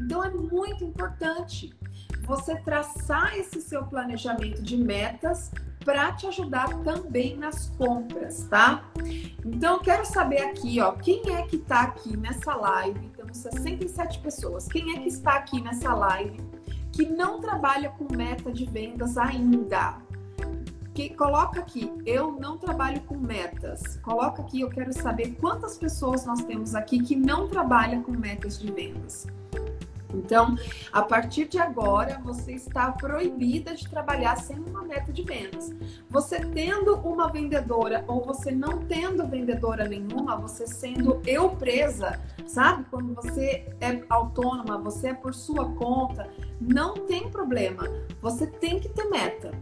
[0.00, 1.76] Então é muito importante
[2.22, 5.50] você traçar esse seu planejamento de metas
[5.88, 8.84] para te ajudar também nas compras, tá?
[9.42, 13.08] Então quero saber aqui, ó, quem é que está aqui nessa live?
[13.16, 14.68] Temos 67 pessoas.
[14.68, 16.38] Quem é que está aqui nessa live
[16.92, 19.96] que não trabalha com meta de vendas ainda?
[20.92, 23.96] que coloca aqui, eu não trabalho com metas.
[23.98, 28.58] Coloca aqui, eu quero saber quantas pessoas nós temos aqui que não trabalham com metas
[28.58, 29.24] de vendas.
[30.14, 30.56] Então,
[30.92, 35.70] a partir de agora, você está proibida de trabalhar sem uma meta de vendas.
[36.08, 42.86] Você tendo uma vendedora ou você não tendo vendedora nenhuma, você sendo eu presa, sabe?
[42.90, 46.28] Quando você é autônoma, você é por sua conta,
[46.60, 47.84] não tem problema.
[48.22, 49.52] Você tem que ter meta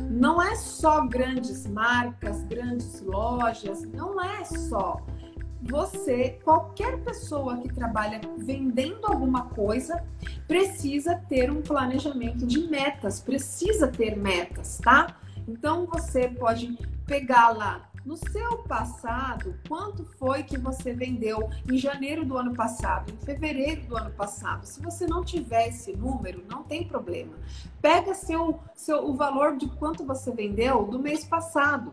[0.00, 5.00] não é só grandes marcas, grandes lojas, não é só.
[5.62, 10.04] Você, qualquer pessoa que trabalha vendendo alguma coisa,
[10.48, 15.16] precisa ter um planejamento de metas, precisa ter metas, tá?
[15.46, 22.24] Então você pode pegar lá no seu passado, quanto foi que você vendeu em janeiro
[22.24, 24.64] do ano passado, em fevereiro do ano passado?
[24.64, 27.34] Se você não tiver esse número, não tem problema.
[27.80, 31.92] Pega seu, seu, o valor de quanto você vendeu do mês passado.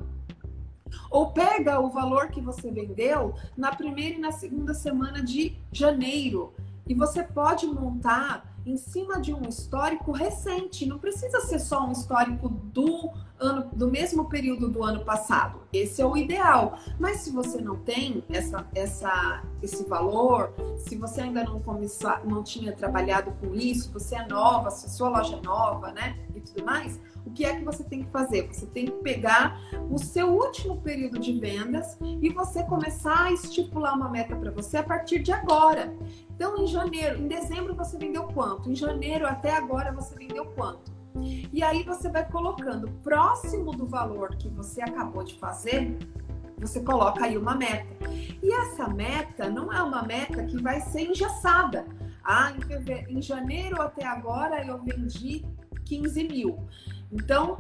[1.10, 6.54] Ou pega o valor que você vendeu na primeira e na segunda semana de janeiro.
[6.88, 10.86] E você pode montar em cima de um histórico recente.
[10.86, 15.62] Não precisa ser só um histórico do ano, do mesmo período do ano passado.
[15.72, 16.78] Esse é o ideal.
[17.00, 22.44] Mas se você não tem essa, essa, esse valor, se você ainda não começou, não
[22.44, 26.18] tinha trabalhado com isso, você é nova, se sua loja é nova, né?
[26.40, 28.48] E tudo mais, o que é que você tem que fazer?
[28.48, 33.94] Você tem que pegar o seu último período de vendas e você começar a estipular
[33.96, 35.94] uma meta para você a partir de agora.
[36.34, 38.72] Então, em janeiro, em dezembro você vendeu quanto?
[38.72, 40.98] Em janeiro até agora você vendeu quanto?
[41.52, 45.98] E aí você vai colocando próximo do valor que você acabou de fazer,
[46.58, 47.88] você coloca aí uma meta.
[48.42, 51.86] E essa meta não é uma meta que vai ser engessada.
[52.24, 52.54] Ah,
[53.10, 55.46] em, janeiro até agora eu vendi
[55.90, 56.60] 15 mil.
[57.12, 57.58] Então,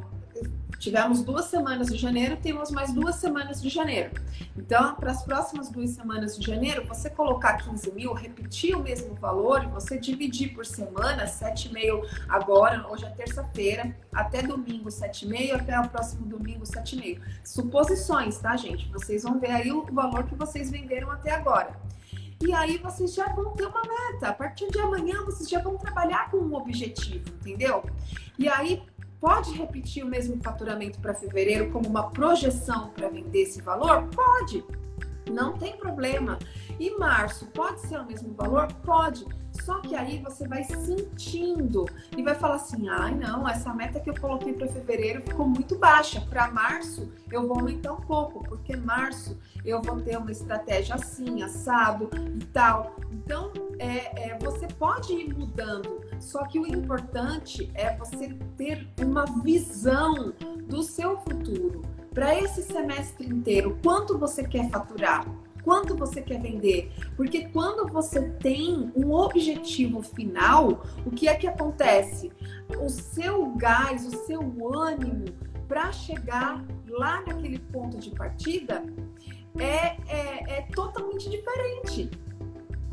[0.77, 4.11] tivemos duas semanas de janeiro, temos mais duas semanas de janeiro.
[4.55, 9.15] Então, para as próximas duas semanas de janeiro, você colocar 15 mil, repetir o mesmo
[9.15, 15.79] valor e você dividir por semana, 7,5 agora, hoje é terça-feira, até domingo 7,5, até
[15.79, 17.19] o próximo domingo 7,5.
[17.43, 18.87] Suposições, tá, gente?
[18.91, 21.89] Vocês vão ver aí o valor que vocês venderam até agora.
[22.41, 24.29] E aí vocês já vão ter uma meta.
[24.29, 27.83] A partir de amanhã vocês já vão trabalhar com um objetivo, entendeu?
[28.37, 28.81] E aí
[29.19, 34.07] Pode repetir o mesmo faturamento para fevereiro como uma projeção para vender esse valor?
[34.15, 34.63] Pode,
[35.29, 36.39] não tem problema.
[36.79, 38.71] E março pode ser o mesmo valor?
[38.85, 39.25] Pode.
[39.65, 43.99] Só que aí você vai sentindo e vai falar assim: ai, ah, não, essa meta
[43.99, 46.21] que eu coloquei para fevereiro ficou muito baixa.
[46.21, 51.41] Para março eu vou aumentar um pouco, porque março eu vou ter uma estratégia assim,
[51.41, 52.95] assado e tal.
[53.11, 59.25] Então, é, é, você pode ir mudando, só que o importante é você ter uma
[59.25, 60.33] visão
[60.67, 61.81] do seu futuro.
[62.13, 65.25] Para esse semestre inteiro, quanto você quer faturar?
[65.63, 66.91] Quanto você quer vender?
[67.15, 72.31] Porque quando você tem um objetivo final, o que é que acontece?
[72.79, 74.41] O seu gás, o seu
[74.75, 75.25] ânimo
[75.67, 78.83] para chegar lá naquele ponto de partida
[79.57, 82.09] é, é, é totalmente diferente.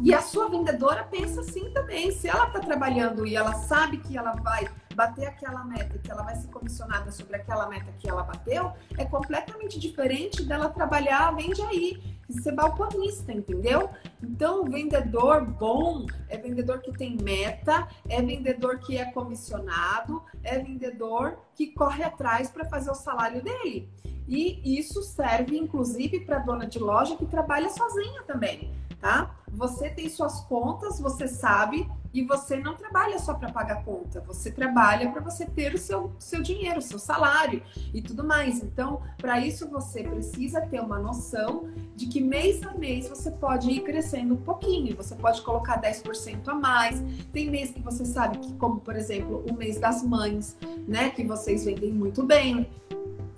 [0.03, 2.13] E a sua vendedora pensa assim também.
[2.13, 6.23] Se ela está trabalhando e ela sabe que ela vai bater aquela meta, que ela
[6.23, 11.61] vai ser comissionada sobre aquela meta que ela bateu, é completamente diferente dela trabalhar, vende
[11.63, 13.91] aí, e ser balconista, entendeu?
[14.23, 21.39] Então, vendedor bom é vendedor que tem meta, é vendedor que é comissionado, é vendedor
[21.55, 23.89] que corre atrás para fazer o salário dele.
[24.29, 29.37] E isso serve, inclusive, para dona de loja que trabalha sozinha também, tá?
[29.49, 34.51] Você tem suas contas, você sabe, e você não trabalha só para pagar conta, você
[34.51, 38.63] trabalha para você ter o seu, seu dinheiro, o seu salário e tudo mais.
[38.63, 43.71] Então, para isso, você precisa ter uma noção de que mês a mês você pode
[43.71, 47.03] ir crescendo um pouquinho, você pode colocar 10% a mais.
[47.33, 51.25] Tem mês que você sabe que, como por exemplo, o mês das mães, né, que
[51.25, 52.69] vocês vendem muito bem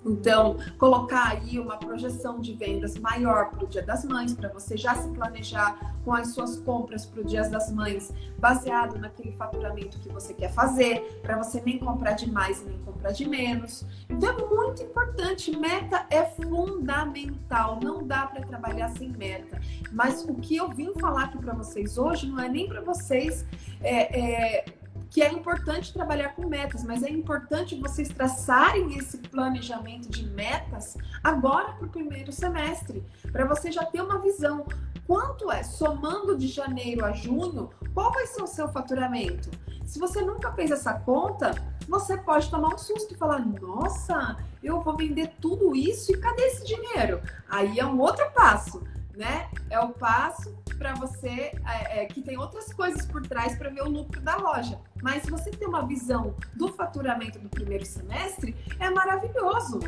[0.09, 4.77] então, colocar aí uma projeção de vendas maior para o Dia das Mães, para você
[4.77, 9.99] já se planejar com as suas compras para o Dia das Mães, baseado naquele faturamento
[9.99, 13.85] que você quer fazer, para você nem comprar de mais nem comprar de menos.
[14.09, 15.57] Então, é muito importante.
[15.57, 17.79] Meta é fundamental.
[17.83, 19.61] Não dá para trabalhar sem meta.
[19.93, 23.45] Mas o que eu vim falar aqui para vocês hoje não é nem para vocês.
[23.81, 24.65] É, é,
[25.11, 30.97] que é importante trabalhar com metas, mas é importante vocês traçarem esse planejamento de metas
[31.23, 34.67] agora para o primeiro semestre, para você já ter uma visão.
[35.07, 39.51] Quanto é, somando de janeiro a junho, qual vai ser o seu faturamento?
[39.87, 41.55] Se você nunca fez essa conta,
[41.89, 46.43] você pode tomar um susto e falar: nossa, eu vou vender tudo isso e cadê
[46.43, 47.23] esse dinheiro?
[47.49, 48.83] Aí é um outro passo
[49.19, 49.49] né?
[49.69, 53.83] É o passo para você é, é, que tem outras coisas por trás para ver
[53.83, 54.79] o lucro da loja.
[55.03, 59.81] Mas você tem uma visão do faturamento do primeiro semestre, é maravilhoso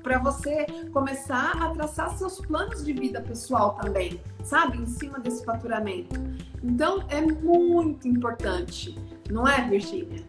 [0.00, 4.78] para você começar a traçar seus planos de vida pessoal também, sabe?
[4.78, 6.14] Em cima desse faturamento.
[6.62, 8.96] Então é muito importante,
[9.28, 10.24] não é, Virginia?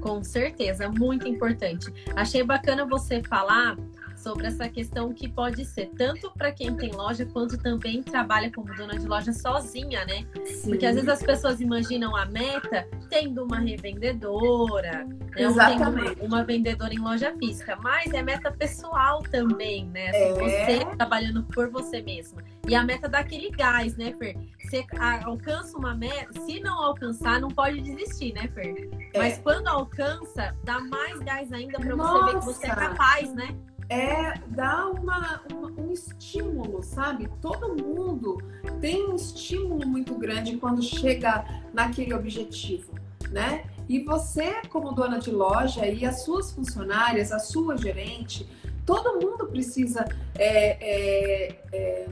[0.00, 1.92] Com certeza, muito importante.
[2.16, 3.76] Achei bacana você falar
[4.22, 8.74] sobre essa questão que pode ser tanto para quem tem loja quanto também trabalha como
[8.74, 10.24] dona de loja sozinha, né?
[10.46, 10.70] Sim.
[10.70, 15.16] Porque às vezes as pessoas imaginam a meta tendo uma revendedora, né?
[15.36, 16.16] Exatamente.
[16.16, 20.10] Tendo uma vendedora em loja física, mas é meta pessoal também, né?
[20.10, 20.78] Assim, é.
[20.78, 22.42] Você trabalhando por você mesma.
[22.68, 24.36] E a meta dá aquele gás, né, Fer?
[24.60, 24.86] Você
[25.24, 28.88] alcança uma meta, se não alcançar, não pode desistir, né, Fer?
[29.12, 29.18] É.
[29.18, 33.54] Mas quando alcança, dá mais gás ainda para você ver que você é capaz, né?
[33.92, 37.28] É dar uma, uma, um estímulo, sabe?
[37.42, 38.38] Todo mundo
[38.80, 42.94] tem um estímulo muito grande quando chega naquele objetivo,
[43.30, 43.64] né?
[43.88, 48.48] E você, como dona de loja, e as suas funcionárias, a sua gerente,
[48.86, 50.06] todo mundo precisa
[50.38, 52.08] é, é, é,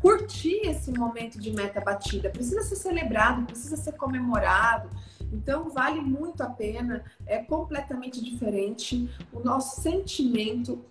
[0.00, 4.88] curtir esse momento de meta batida, precisa ser celebrado, precisa ser comemorado.
[5.32, 9.10] Então, vale muito a pena, é completamente diferente.
[9.32, 10.84] O nosso sentimento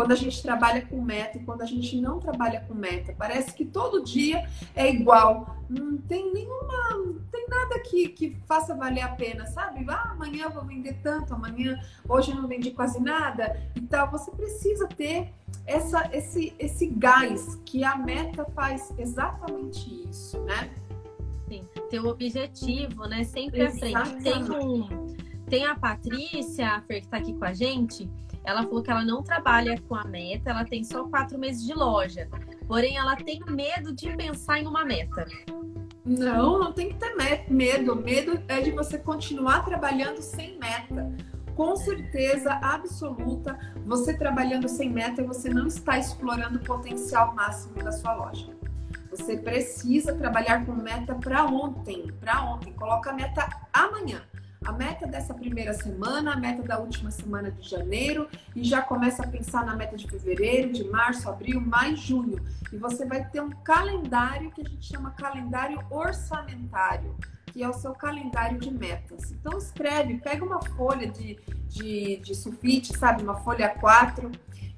[0.00, 3.14] quando a gente trabalha com meta e quando a gente não trabalha com meta.
[3.18, 5.58] Parece que todo dia é igual.
[5.68, 9.84] Não tem nenhuma, não tem nada que, que faça valer a pena, sabe?
[9.90, 14.10] Ah, amanhã eu vou vender tanto, amanhã, hoje eu não vendi quase nada e tal.
[14.10, 15.34] Você precisa ter
[15.66, 20.70] essa, esse, esse gás que a meta faz exatamente isso, né?
[21.46, 23.22] Sim, ter o objetivo, né?
[23.24, 24.22] Sempre à frente.
[24.22, 25.14] Tem, um,
[25.46, 28.08] tem a Patrícia, a Fer, que está aqui com a gente
[28.44, 31.74] ela falou que ela não trabalha com a meta, ela tem só quatro meses de
[31.74, 32.28] loja.
[32.66, 35.26] Porém, ela tem medo de pensar em uma meta.
[36.04, 37.14] Não, não tem que ter
[37.48, 37.96] medo.
[37.96, 41.12] Medo é de você continuar trabalhando sem meta.
[41.54, 47.92] Com certeza absoluta, você trabalhando sem meta, você não está explorando o potencial máximo da
[47.92, 48.48] sua loja.
[49.10, 52.72] Você precisa trabalhar com meta para ontem, para ontem.
[52.72, 54.22] Coloca a meta amanhã
[54.64, 59.22] a meta dessa primeira semana, a meta da última semana de janeiro e já começa
[59.22, 62.38] a pensar na meta de fevereiro, de março, abril, mais junho.
[62.70, 67.72] E você vai ter um calendário que a gente chama calendário orçamentário, que é o
[67.72, 69.32] seu calendário de metas.
[69.32, 74.30] Então escreve, pega uma folha de, de, de sulfite, sabe, uma folha A4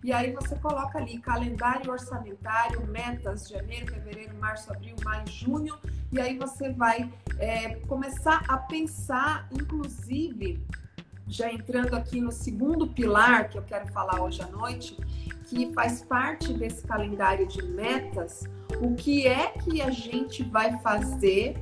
[0.02, 5.78] e aí você coloca ali calendário orçamentário, metas, janeiro, fevereiro, março, abril, maio, junho.
[6.10, 10.60] E aí você vai é, começar a pensar, inclusive,
[11.28, 14.96] já entrando aqui no segundo pilar que eu quero falar hoje à noite,
[15.46, 18.44] que faz parte desse calendário de metas
[18.80, 21.56] o que é que a gente vai fazer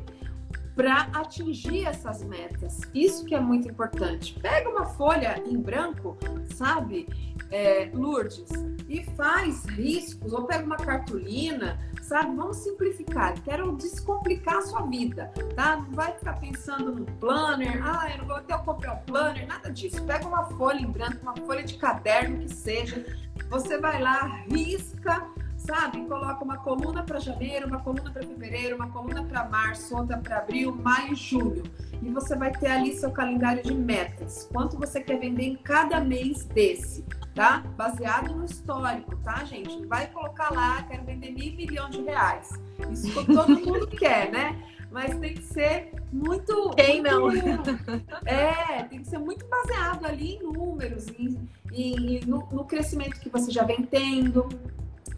[0.75, 2.81] para atingir essas metas.
[2.95, 4.39] Isso que é muito importante.
[4.41, 6.17] Pega uma folha em branco,
[6.55, 7.07] sabe,
[7.51, 8.49] é, Lourdes,
[8.89, 12.35] e faz riscos, ou pega uma cartolina, sabe?
[12.35, 13.41] Vamos simplificar.
[13.43, 15.77] Quero descomplicar a sua vida, tá?
[15.77, 19.71] Não vai ficar pensando no planner, ah, eu não vou até comprar o planner, nada
[19.71, 20.05] disso.
[20.05, 23.05] Pega uma folha em branco, uma folha de caderno que seja,
[23.49, 25.25] você vai lá, risca
[25.71, 26.05] sabe?
[26.07, 30.39] Coloca uma coluna para janeiro, uma coluna para fevereiro, uma coluna para março, outra para
[30.39, 31.63] abril, maio, junho.
[32.03, 34.49] E você vai ter ali seu calendário de metas.
[34.53, 37.05] Quanto você quer vender em cada mês desse,
[37.37, 37.63] tá?
[37.77, 39.87] Baseado no histórico, tá, gente?
[39.87, 42.51] Vai colocar lá, quero vender mil milhões de reais.
[42.91, 44.61] Isso todo mundo quer, né?
[44.91, 46.71] Mas tem que ser muito.
[46.71, 48.03] Quem muito, não?
[48.27, 53.29] É, tem que ser muito baseado ali em números, em, em no, no crescimento que
[53.29, 54.49] você já vem tendo,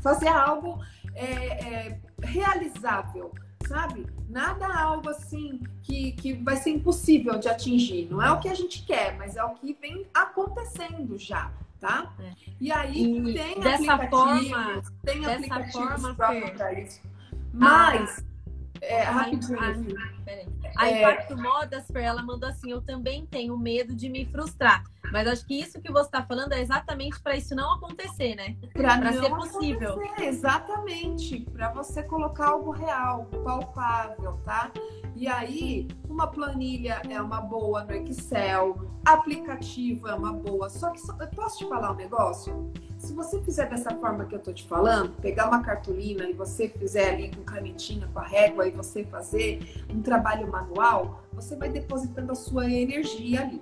[0.03, 0.79] fazer algo
[1.15, 3.33] é, é, realizável,
[3.67, 4.07] sabe?
[4.29, 8.09] Nada algo assim que, que vai ser impossível de atingir.
[8.11, 11.51] Não é o que a gente quer, mas é o que vem acontecendo já,
[11.81, 12.13] tá?
[12.19, 12.33] É.
[12.61, 17.01] E aí e tem dessa forma, tem dessa aplicativos forma, para isso.
[17.53, 18.25] Mas,
[18.83, 19.59] é, rapidinho.
[20.77, 24.83] A Impacto Modas, ela mandou assim: eu também tenho medo de me frustrar.
[25.13, 28.57] Mas acho que isso que você está falando é exatamente para isso não acontecer, né?
[28.73, 29.91] Para ser possível.
[29.91, 31.41] Acontecer, exatamente.
[31.53, 34.73] Para você colocar algo real, palpável, tá?
[35.15, 40.71] E aí, uma planilha é uma boa no Excel, aplicativo é uma boa.
[40.71, 42.73] Só que eu posso te falar um negócio?
[43.03, 46.69] Se você fizer dessa forma que eu tô te falando, pegar uma cartolina e você
[46.69, 51.69] fizer ali com canetinha, com a régua e você fazer um trabalho manual, você vai
[51.69, 53.61] depositando a sua energia ali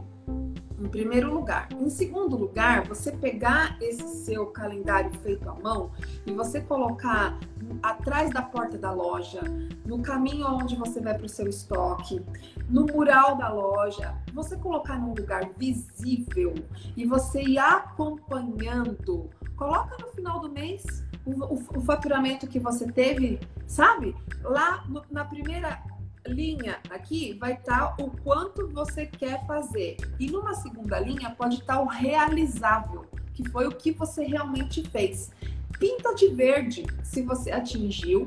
[0.79, 1.69] em primeiro lugar.
[1.73, 5.91] Em segundo lugar, você pegar esse seu calendário feito à mão
[6.27, 7.39] e você colocar
[7.83, 9.41] atrás da porta da loja,
[9.85, 12.23] no caminho onde você vai para o seu estoque,
[12.69, 16.55] no mural da loja, você colocar num lugar visível
[16.97, 19.31] e você ir acompanhando.
[19.57, 24.15] Coloca no final do mês o, o, o faturamento que você teve, sabe?
[24.43, 25.83] Lá no, na primeira
[26.27, 29.97] linha aqui vai estar tá o quanto você quer fazer.
[30.19, 34.83] E numa segunda linha pode estar tá o realizável, que foi o que você realmente
[34.89, 35.31] fez.
[35.79, 38.27] Pinta de verde se você atingiu.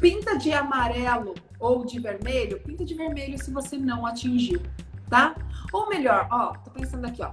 [0.00, 4.62] Pinta de amarelo ou de vermelho, pinta de vermelho se você não atingiu,
[5.10, 5.34] tá?
[5.72, 7.30] Ou melhor, ó, tô pensando aqui, ó.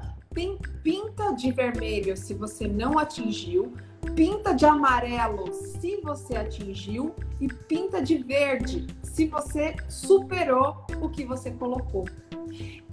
[0.84, 3.74] Pinta de vermelho se você não atingiu,
[4.16, 11.26] pinta de amarelo se você atingiu e pinta de verde se você superou o que
[11.26, 12.06] você colocou.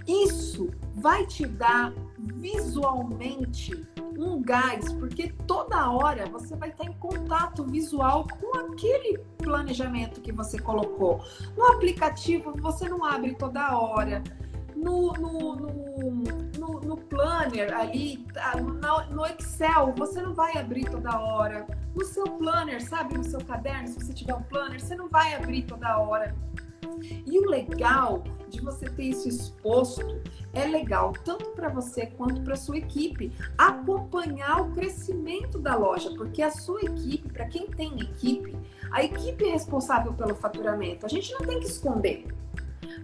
[0.07, 3.85] Isso vai te dar visualmente
[4.17, 10.31] um gás, porque toda hora você vai estar em contato visual com aquele planejamento que
[10.31, 11.23] você colocou.
[11.55, 14.23] No aplicativo você não abre toda hora.
[14.75, 16.45] No, no, no
[16.83, 21.65] no, planner ali, tá, no, Excel, você não vai abrir toda hora.
[21.93, 23.17] No seu planner, sabe?
[23.17, 26.35] No seu caderno, se você tiver um planner, você não vai abrir toda hora.
[27.25, 30.21] E o legal de você ter isso exposto
[30.53, 36.41] é legal tanto para você quanto para sua equipe acompanhar o crescimento da loja, porque
[36.41, 38.57] a sua equipe, para quem tem equipe,
[38.91, 41.05] a equipe é responsável pelo faturamento.
[41.05, 42.25] A gente não tem que esconder.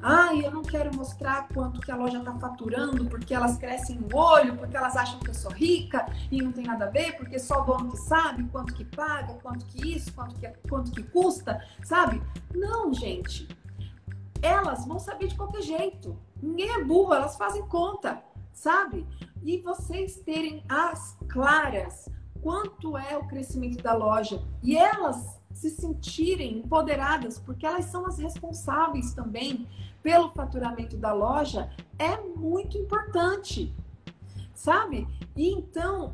[0.02, 4.16] Ah, eu não quero mostrar quanto que a loja está faturando, porque elas crescem o
[4.16, 7.38] olho, porque elas acham que eu sou rica e não tem nada a ver, porque
[7.38, 11.04] só o dono que sabe quanto que paga, quanto que isso, quanto que, quanto que
[11.04, 12.22] custa, sabe?
[12.54, 13.48] Não, gente.
[14.42, 16.18] Elas vão saber de qualquer jeito.
[16.42, 19.08] Ninguém é burro, elas fazem conta, sabe?
[19.44, 22.10] E vocês terem as claras
[22.42, 28.18] quanto é o crescimento da loja e elas se sentirem empoderadas, porque elas são as
[28.18, 29.68] responsáveis também
[30.02, 31.70] pelo faturamento da loja
[32.00, 33.76] é muito importante,
[34.62, 35.08] sabe?
[35.36, 36.14] E então,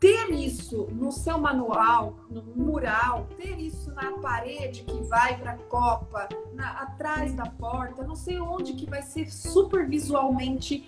[0.00, 5.56] ter isso no seu manual, no mural, ter isso na parede que vai para a
[5.56, 10.84] copa, na, atrás da porta, não sei onde que vai ser super visualmente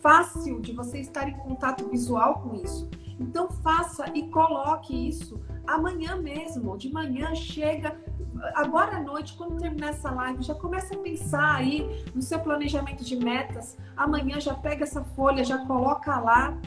[0.00, 2.88] fácil de você estar em contato visual com isso.
[3.20, 7.94] Então faça e coloque isso amanhã mesmo, de manhã chega
[8.54, 13.04] agora à noite, quando terminar essa live, já começa a pensar aí no seu planejamento
[13.04, 13.76] de metas.
[13.96, 16.58] Amanhã já pega essa folha, já coloca lá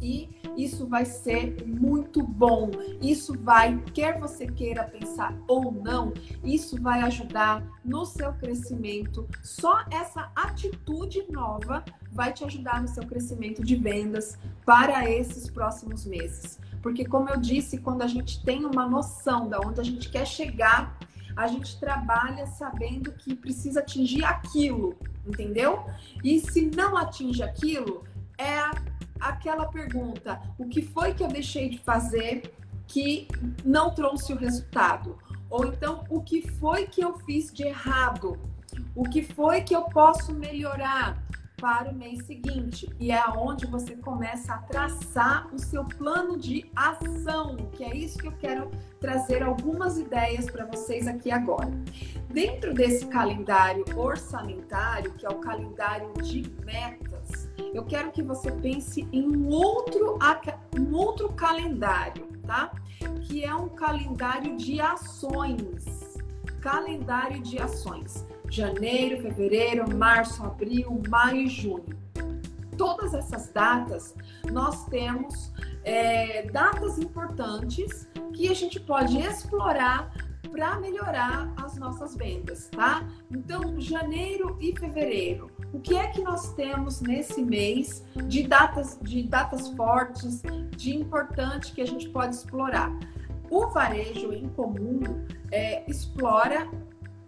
[0.00, 2.70] e isso vai ser muito bom.
[3.00, 9.28] Isso vai, quer você queira pensar ou não, isso vai ajudar no seu crescimento.
[9.42, 16.04] Só essa atitude nova vai te ajudar no seu crescimento de vendas para esses próximos
[16.04, 16.58] meses.
[16.82, 20.26] Porque, como eu disse, quando a gente tem uma noção da onde a gente quer
[20.26, 20.98] chegar,
[21.36, 24.96] a gente trabalha sabendo que precisa atingir aquilo,
[25.26, 25.84] entendeu?
[26.24, 28.04] E se não atinge aquilo,
[28.36, 32.54] é aquela pergunta: o que foi que eu deixei de fazer
[32.86, 33.28] que
[33.64, 35.18] não trouxe o resultado?
[35.50, 38.38] Ou então, o que foi que eu fiz de errado?
[38.94, 41.16] O que foi que eu posso melhorar?
[41.60, 42.88] para o mês seguinte.
[42.98, 48.18] E é onde você começa a traçar o seu plano de ação, que é isso
[48.18, 51.70] que eu quero trazer algumas ideias para vocês aqui agora.
[52.30, 57.17] Dentro desse calendário orçamentário, que é o calendário de metas,
[57.74, 60.18] eu quero que você pense em um outro,
[60.78, 62.72] um outro calendário, tá?
[63.22, 66.16] Que é um calendário de ações.
[66.60, 71.96] Calendário de ações janeiro, fevereiro, março, abril, maio e junho.
[72.76, 74.14] Todas essas datas,
[74.50, 75.52] nós temos
[75.84, 80.10] é, datas importantes que a gente pode explorar
[80.50, 83.06] para melhorar as nossas vendas, tá?
[83.30, 89.22] Então, janeiro e fevereiro, o que é que nós temos nesse mês de datas, de
[89.22, 90.42] datas fortes,
[90.76, 92.90] de importante que a gente pode explorar?
[93.50, 95.00] O varejo em comum
[95.50, 96.68] é, explora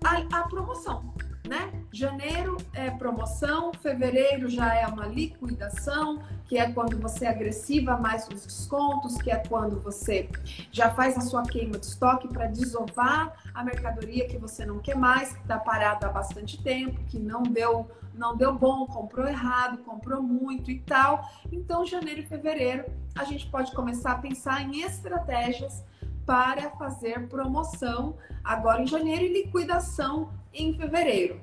[0.04, 1.09] a, a promoção
[1.50, 1.72] né?
[1.90, 8.46] Janeiro é promoção, fevereiro já é uma liquidação, que é quando você agressiva mais os
[8.46, 10.28] descontos, que é quando você
[10.70, 14.94] já faz a sua queima de estoque para desovar a mercadoria que você não quer
[14.94, 19.78] mais, que está parada há bastante tempo, que não deu não deu bom, comprou errado,
[19.78, 21.24] comprou muito e tal.
[21.50, 22.84] Então, janeiro e fevereiro,
[23.16, 25.82] a gente pode começar a pensar em estratégias
[26.30, 28.14] para fazer promoção
[28.44, 31.40] agora em janeiro e liquidação em fevereiro.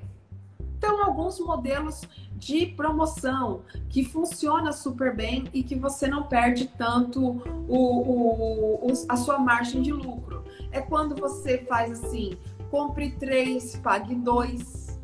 [0.58, 7.20] Então, alguns modelos de promoção que funciona super bem e que você não perde tanto
[7.68, 10.42] o, o, a sua margem de lucro.
[10.72, 12.38] É quando você faz assim:
[12.70, 14.98] compre três, pague dois.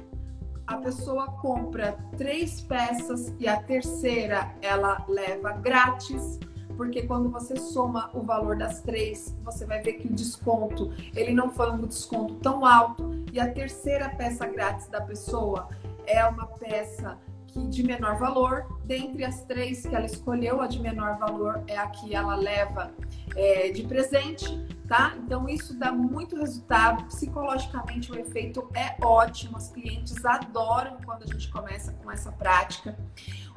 [0.66, 6.40] A pessoa compra três peças e a terceira ela leva grátis
[6.76, 11.32] porque quando você soma o valor das três, você vai ver que o desconto, ele
[11.32, 15.68] não foi um desconto tão alto, e a terceira peça grátis da pessoa
[16.06, 17.18] é uma peça
[17.54, 21.78] que de menor valor, dentre as três que ela escolheu, a de menor valor é
[21.78, 22.92] a que ela leva
[23.36, 25.14] é, de presente, tá?
[25.16, 27.04] Então isso dá muito resultado.
[27.04, 32.98] Psicologicamente o efeito é ótimo, os clientes adoram quando a gente começa com essa prática.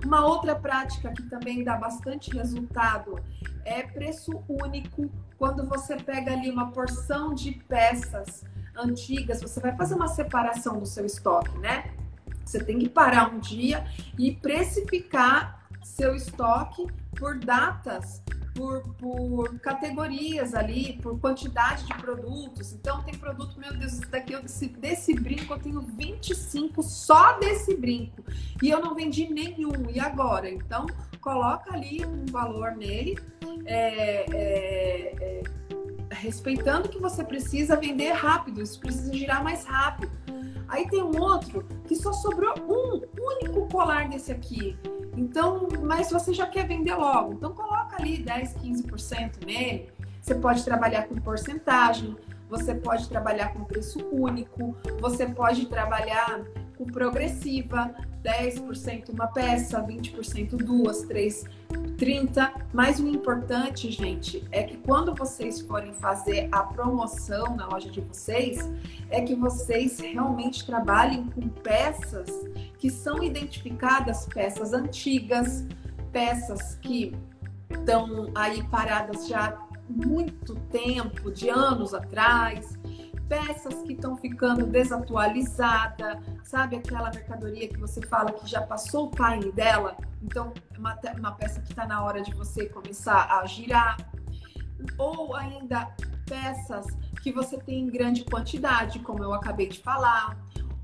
[0.06, 3.20] Uma outra prática que também dá bastante resultado
[3.66, 5.10] é preço único.
[5.40, 8.46] Quando você pega ali uma porção de peças
[8.76, 11.97] antigas, você vai fazer uma separação do seu estoque, né?
[12.48, 13.86] Você tem que parar um dia
[14.18, 16.88] e precificar seu estoque
[17.18, 18.22] por datas,
[18.56, 22.72] por, por categorias ali, por quantidade de produtos.
[22.72, 28.24] Então, tem produto, meu Deus, daqui desse, desse brinco eu tenho 25 só desse brinco
[28.62, 29.90] e eu não vendi nenhum.
[29.94, 30.50] E agora?
[30.50, 30.86] Então,
[31.20, 33.18] coloca ali um valor nele.
[33.66, 35.44] É, é, é,
[36.10, 40.12] respeitando que você precisa vender rápido, isso precisa girar mais rápido.
[40.68, 44.78] Aí tem um outro que só sobrou um único colar desse aqui.
[45.16, 47.34] Então, mas você já quer vender logo.
[47.34, 49.90] Então coloca ali 10, 15% nele.
[50.22, 52.16] Você pode trabalhar com porcentagem,
[52.50, 56.42] você pode trabalhar com preço único, você pode trabalhar
[56.86, 61.44] progressiva, 10% uma peça, 20% duas, três,
[61.98, 62.52] 30.
[62.74, 68.02] Mas o importante, gente, é que quando vocês forem fazer a promoção na loja de
[68.02, 68.70] vocês,
[69.10, 72.30] é que vocês realmente trabalhem com peças
[72.78, 75.66] que são identificadas, peças antigas,
[76.12, 77.16] peças que
[77.70, 82.78] estão aí paradas já há muito tempo, de anos atrás,
[83.28, 89.12] peças que estão ficando desatualizadas, sabe aquela mercadoria que você fala que já passou o
[89.12, 89.98] time dela?
[90.22, 93.98] Então, é uma, uma peça que está na hora de você começar a girar.
[94.98, 95.94] Ou ainda
[96.26, 96.86] peças
[97.22, 100.38] que você tem em grande quantidade, como eu acabei de falar.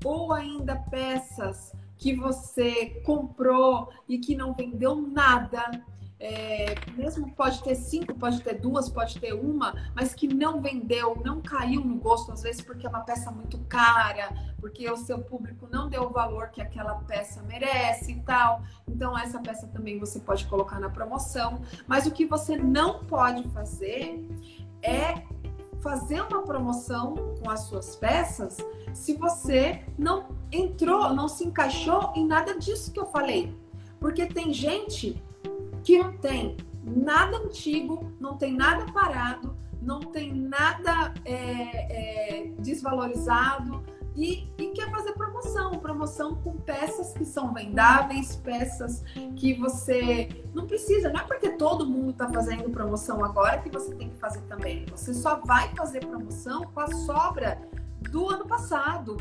[0.04, 5.70] Ou ainda peças que você comprou e que não vendeu nada
[6.18, 11.20] é, mesmo pode ter cinco, pode ter duas, pode ter uma, mas que não vendeu,
[11.24, 15.18] não caiu no gosto, às vezes porque é uma peça muito cara, porque o seu
[15.18, 18.62] público não deu o valor que aquela peça merece e tal.
[18.88, 21.60] Então, essa peça também você pode colocar na promoção.
[21.86, 24.26] Mas o que você não pode fazer
[24.82, 25.22] é
[25.82, 28.56] fazer uma promoção com as suas peças
[28.94, 33.54] se você não entrou, não se encaixou em nada disso que eu falei.
[34.00, 35.22] Porque tem gente
[35.84, 43.84] que não tem nada antigo, não tem nada parado, não tem nada é, é, desvalorizado
[44.16, 49.02] e, e, quer fazer promoção, promoção com peças que são vendáveis, peças
[49.34, 53.92] que você não precisa, não é porque todo mundo está fazendo promoção agora que você
[53.94, 54.86] tem que fazer também.
[54.92, 57.60] Você só vai fazer promoção com a sobra
[58.10, 59.16] do ano passado,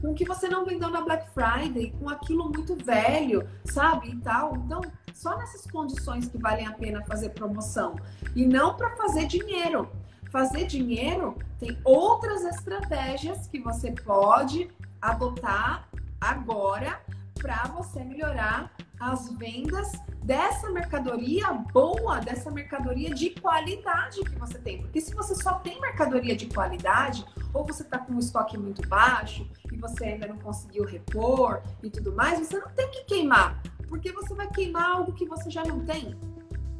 [0.00, 4.10] com, o que você não vendeu na Black Friday, com aquilo muito velho, sabe?
[4.10, 4.56] E tal.
[4.56, 4.80] Então,
[5.12, 7.96] só nessas condições que valem a pena fazer promoção.
[8.34, 9.88] E não para fazer dinheiro.
[10.30, 14.70] Fazer dinheiro tem outras estratégias que você pode
[15.00, 15.88] adotar
[16.20, 17.00] agora
[17.40, 19.92] para você melhorar as vendas
[20.24, 24.80] dessa mercadoria boa, dessa mercadoria de qualidade que você tem.
[24.82, 28.86] Porque se você só tem mercadoria de qualidade, ou você está com um estoque muito
[28.88, 33.62] baixo e você ainda não conseguiu repor e tudo mais, você não tem que queimar,
[33.88, 36.18] porque você vai queimar algo que você já não tem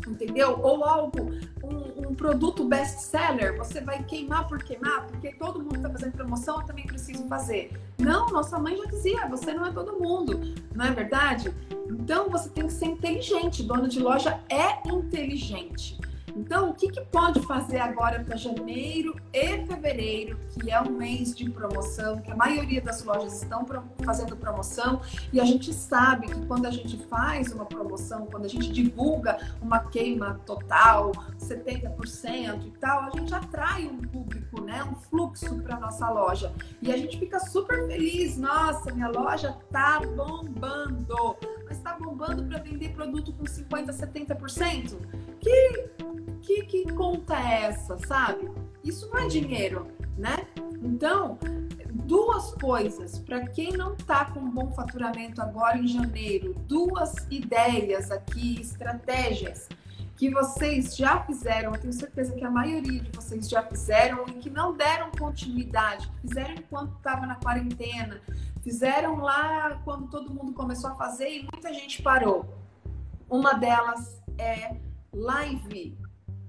[0.07, 0.61] entendeu?
[0.63, 1.31] Ou algo,
[1.63, 6.13] um, um produto best seller, você vai queimar por queimar, porque todo mundo está fazendo
[6.13, 7.73] promoção, eu também preciso fazer.
[7.99, 10.41] Não, nossa mãe já dizia, você não é todo mundo,
[10.75, 11.53] não é verdade?
[11.89, 15.99] Então você tem que ser inteligente, dono de loja é inteligente.
[16.37, 21.35] Então, o que, que pode fazer agora para janeiro e fevereiro, que é um mês
[21.35, 23.67] de promoção, que a maioria das lojas estão
[24.05, 25.01] fazendo promoção,
[25.33, 29.39] e a gente sabe que quando a gente faz uma promoção, quando a gente divulga
[29.63, 35.81] uma queima total, 70% e tal, a gente atrai um público, né, um fluxo para
[35.81, 36.53] nossa loja.
[36.83, 41.37] E a gente fica super feliz, nossa, minha loja tá bombando.
[41.67, 44.97] Mas tá bombando para vender produto com 50, 70%?
[45.41, 45.91] Que
[46.47, 48.49] que, que conta é essa, sabe?
[48.85, 50.47] Isso não é dinheiro, né?
[50.81, 51.39] Então,
[51.93, 58.61] duas coisas para quem não está com bom faturamento agora em janeiro, duas ideias aqui,
[58.61, 59.69] estratégias
[60.17, 64.33] que vocês já fizeram, eu tenho certeza que a maioria de vocês já fizeram e
[64.33, 68.21] que não deram continuidade, fizeram enquanto estava na quarentena,
[68.67, 72.45] fizeram lá quando todo mundo começou a fazer e muita gente parou.
[73.31, 74.75] Uma delas é
[75.13, 75.97] live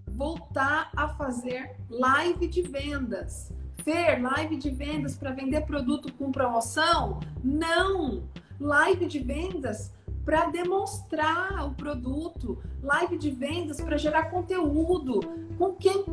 [0.07, 3.53] voltar a fazer live de vendas.
[3.83, 7.19] Fer, live de vendas para vender produto com promoção?
[7.43, 8.23] Não!
[8.59, 9.93] Live de vendas
[10.25, 15.19] para demonstrar o produto, live de vendas para gerar conteúdo.
[15.55, 16.03] Com quem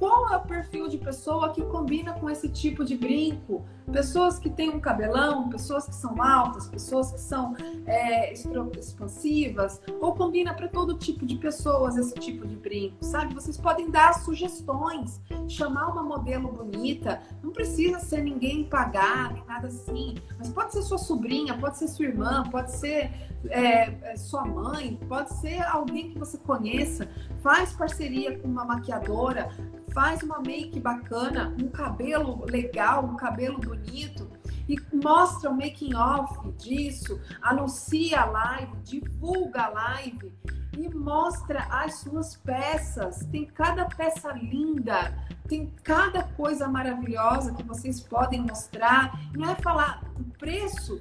[0.00, 3.66] qual é o perfil de pessoa que combina com esse tipo de brinco?
[3.92, 10.14] Pessoas que têm um cabelão, pessoas que são altas, pessoas que são é, expansivas, ou
[10.14, 13.34] combina para todo tipo de pessoas esse tipo de brinco, sabe?
[13.34, 19.66] Vocês podem dar sugestões, chamar uma modelo bonita, não precisa ser ninguém pagar, nem nada
[19.66, 23.10] assim, mas pode ser sua sobrinha, pode ser sua irmã, pode ser
[23.48, 27.08] é, é sua mãe, pode ser alguém que você conheça,
[27.42, 29.50] faz parceria com uma maquiadora,
[29.92, 34.30] faz uma make bacana, um cabelo legal, um cabelo bonito
[34.68, 40.32] e mostra o making off disso, anuncia a live, divulga a live
[40.78, 43.26] e mostra as suas peças.
[43.32, 45.12] Tem cada peça linda,
[45.48, 49.18] tem cada coisa maravilhosa que vocês podem mostrar.
[49.34, 51.00] Não é falar o preço,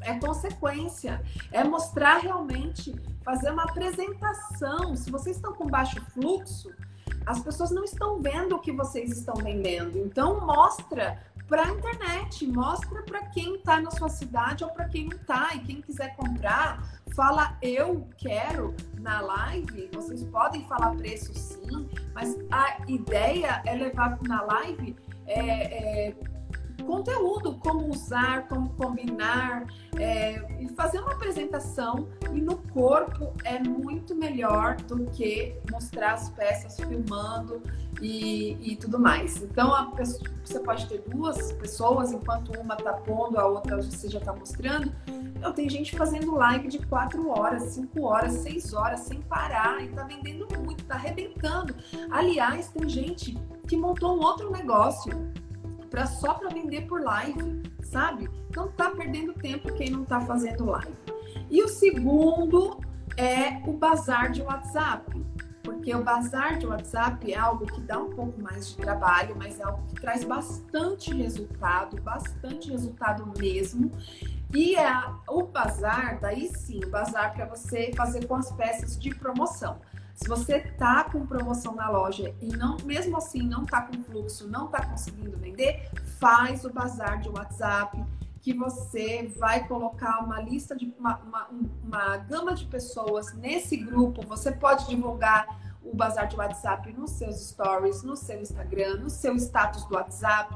[0.00, 1.22] é consequência,
[1.52, 4.96] é mostrar realmente, fazer uma apresentação.
[4.96, 6.72] Se vocês estão com baixo fluxo,
[7.26, 9.98] as pessoas não estão vendo o que vocês estão vendendo.
[9.98, 15.06] Então mostra para a internet, mostra para quem está na sua cidade ou para quem
[15.06, 15.54] não está.
[15.54, 19.90] E quem quiser comprar, fala eu quero na live.
[19.92, 24.96] Vocês podem falar preço sim, mas a ideia é levar na live
[25.26, 26.14] é, é,
[26.82, 29.66] conteúdo, como usar, como combinar,
[29.98, 36.30] é, e fazer uma apresentação e no corpo é muito melhor do que mostrar as
[36.30, 37.62] peças filmando
[38.00, 39.42] e, e tudo mais.
[39.42, 44.18] Então pessoa, você pode ter duas pessoas, enquanto uma está pondo, a outra você já
[44.18, 44.92] está mostrando.
[45.44, 49.88] Então, tem gente fazendo live de 4 horas, 5 horas, 6 horas, sem parar, e
[49.88, 51.74] está vendendo muito, está arrebentando.
[52.10, 55.12] Aliás, tem gente que montou um outro negócio
[55.94, 58.28] para só para vender por live, sabe?
[58.50, 60.92] Então tá perdendo tempo quem não tá fazendo live.
[61.48, 62.80] E o segundo
[63.16, 65.24] é o bazar de WhatsApp,
[65.62, 69.60] porque o bazar de WhatsApp é algo que dá um pouco mais de trabalho, mas
[69.60, 73.92] é algo que traz bastante resultado, bastante resultado mesmo.
[74.52, 74.92] E é
[75.28, 79.78] o bazar, daí sim, o bazar para você fazer com as peças de promoção.
[80.14, 84.48] Se você tá com promoção na loja e não, mesmo assim não tá com fluxo,
[84.48, 85.90] não tá conseguindo vender,
[86.20, 88.02] faz o bazar de WhatsApp,
[88.40, 91.48] que você vai colocar uma lista de uma, uma,
[91.82, 94.24] uma gama de pessoas nesse grupo.
[94.26, 95.46] Você pode divulgar
[95.82, 100.54] o bazar de WhatsApp nos seus stories, no seu Instagram, no seu status do WhatsApp,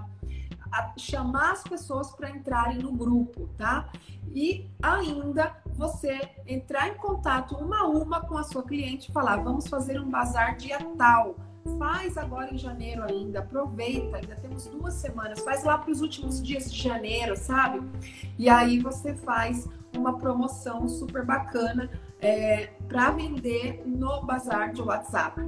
[0.96, 3.88] chamar as pessoas para entrarem no grupo, tá?
[4.34, 9.36] E ainda você entrar em contato uma a uma com a sua cliente e falar:
[9.36, 11.36] vamos fazer um bazar dia tal
[11.76, 16.42] Faz agora em janeiro ainda, aproveita, ainda temos duas semanas, faz lá para os últimos
[16.42, 17.82] dias de janeiro, sabe?
[18.38, 25.40] E aí você faz uma promoção super bacana é, para vender no bazar de WhatsApp.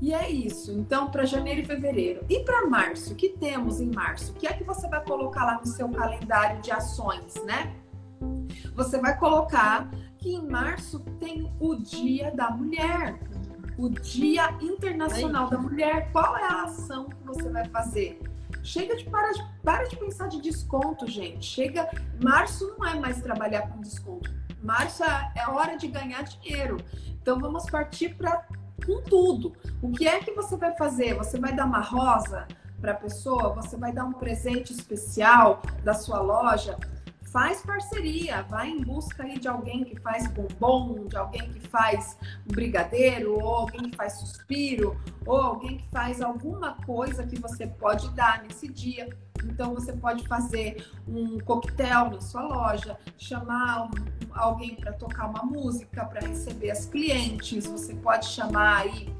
[0.00, 0.72] E é isso.
[0.72, 2.24] Então, para janeiro e fevereiro.
[2.28, 4.32] E para março, o que temos em março?
[4.32, 7.74] O que é que você vai colocar lá no seu calendário de ações, né?
[8.74, 13.18] Você vai colocar que em março tem o Dia da Mulher
[13.78, 16.10] o Dia Internacional da Mulher.
[16.10, 18.20] Qual é a ação que você vai fazer?
[18.62, 21.46] Chega de para, de para de pensar de desconto, gente.
[21.46, 21.88] Chega,
[22.20, 24.34] março não é mais trabalhar com desconto.
[24.60, 26.76] Março é, é hora de ganhar dinheiro.
[27.22, 28.44] Então vamos partir para
[28.84, 29.52] com tudo.
[29.80, 31.14] O que é que você vai fazer?
[31.14, 32.48] Você vai dar uma rosa
[32.80, 33.54] para a pessoa?
[33.54, 36.76] Você vai dar um presente especial da sua loja?
[37.32, 42.16] Faz parceria, vai em busca aí de alguém que faz bombom, de alguém que faz
[42.46, 48.08] brigadeiro, ou alguém que faz suspiro, ou alguém que faz alguma coisa que você pode
[48.10, 49.08] dar nesse dia.
[49.44, 53.90] Então você pode fazer um coquetel na sua loja, chamar um,
[54.32, 59.14] alguém para tocar uma música, para receber as clientes, você pode chamar aí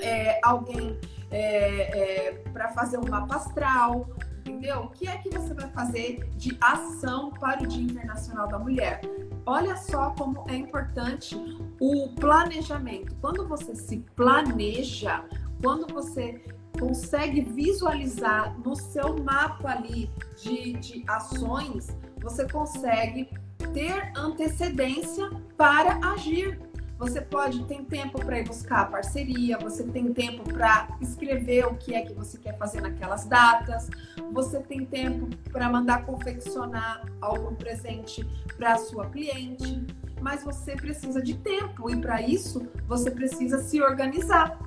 [0.00, 0.98] é, alguém
[1.30, 4.08] é, é, para fazer um mapa astral
[4.44, 4.80] entendeu?
[4.80, 9.00] O que é que você vai fazer de ação para o Dia Internacional da Mulher?
[9.46, 11.36] Olha só como é importante
[11.80, 13.14] o planejamento.
[13.20, 15.24] Quando você se planeja,
[15.62, 16.42] quando você
[16.78, 20.10] consegue visualizar no seu mapa ali
[20.42, 23.28] de, de ações, você consegue
[23.72, 26.60] ter antecedência para agir.
[27.04, 31.74] Você pode ter tempo para ir buscar a parceria, você tem tempo para escrever o
[31.74, 33.90] que é que você quer fazer naquelas datas,
[34.32, 38.26] você tem tempo para mandar confeccionar algum presente
[38.56, 39.84] para a sua cliente,
[40.22, 44.58] mas você precisa de tempo e para isso você precisa se organizar.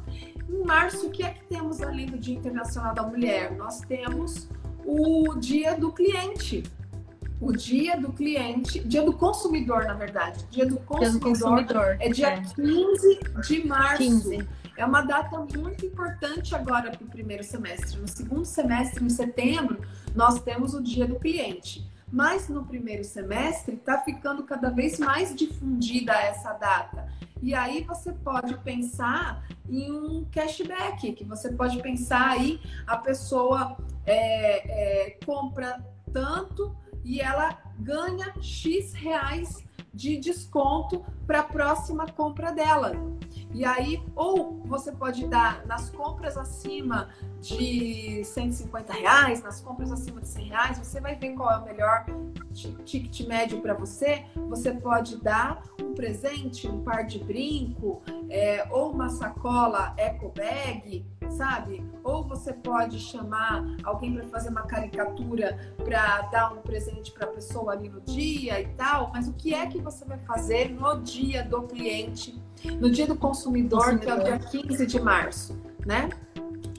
[0.48, 3.52] Em março, o que é que temos além do Dia Internacional da Mulher?
[3.56, 4.48] Nós temos
[4.86, 6.62] o Dia do Cliente
[7.40, 10.46] o dia do cliente, dia do consumidor, na verdade.
[10.50, 12.42] Dia do consumidor, dia do consumidor é dia é.
[12.42, 13.98] 15 de março.
[13.98, 14.48] 15.
[14.76, 18.00] É uma data muito importante agora para o primeiro semestre.
[18.00, 19.82] No segundo semestre, em setembro,
[20.16, 21.86] nós temos o dia do cliente.
[22.12, 27.08] Mas no primeiro semestre está ficando cada vez mais difundida essa data.
[27.42, 33.78] E aí você pode pensar em um cashback, que você pode pensar aí a pessoa
[34.06, 35.84] é, é, compra
[36.14, 36.76] tanto
[37.08, 42.94] e ela ganha X reais de desconto para a próxima compra dela.
[43.54, 50.20] E aí, ou você pode dar nas compras acima de 150 reais, nas compras acima
[50.20, 52.06] de 100 reais, você vai ver qual é o melhor
[52.86, 54.26] ticket médio para você.
[54.50, 61.06] Você pode dar um presente, um par de brinco, é, ou uma sacola eco bag,
[61.32, 61.86] sabe?
[62.04, 67.32] Ou você pode chamar alguém para fazer uma caricatura para dar um presente para a
[67.32, 69.12] pessoa ali no dia e tal.
[69.14, 72.42] Mas o que é que você vai fazer no dia do cliente,
[72.80, 74.22] no dia do consumidor, consumidor.
[74.22, 76.10] que é o dia 15 de março, né?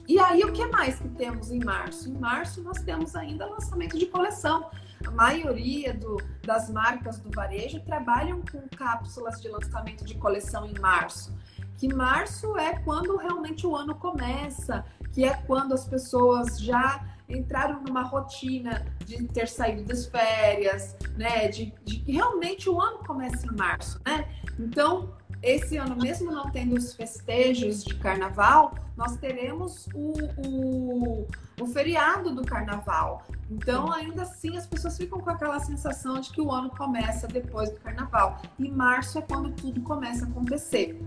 [0.09, 2.09] E aí, o que mais que temos em março?
[2.09, 4.67] Em março, nós temos ainda lançamento de coleção.
[5.05, 10.73] A maioria do, das marcas do varejo trabalham com cápsulas de lançamento de coleção em
[10.79, 11.31] março.
[11.79, 17.81] Que março é quando realmente o ano começa, que é quando as pessoas já entraram
[17.81, 21.47] numa rotina de ter saído das férias, né?
[21.47, 24.27] De, de que realmente o ano começa em março, né?
[24.59, 30.13] Então, esse ano, mesmo não tendo os festejos de carnaval, nós teremos o,
[30.45, 31.27] o,
[31.61, 33.23] o, feriado do carnaval.
[33.49, 37.71] Então, ainda assim, as pessoas ficam com aquela sensação de que o ano começa depois
[37.71, 38.41] do carnaval.
[38.59, 41.01] E março é quando tudo começa a acontecer.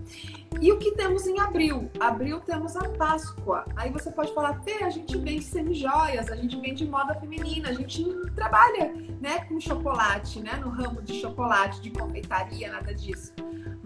[0.59, 1.91] E o que temos em abril?
[1.99, 3.65] Abril temos a Páscoa.
[3.75, 7.73] Aí você pode falar, Fê, a gente vende semijoias, a gente vende moda feminina, a
[7.73, 8.03] gente
[8.35, 10.55] trabalha né, com chocolate, né?
[10.55, 13.31] No ramo de chocolate, de confeitaria, nada disso.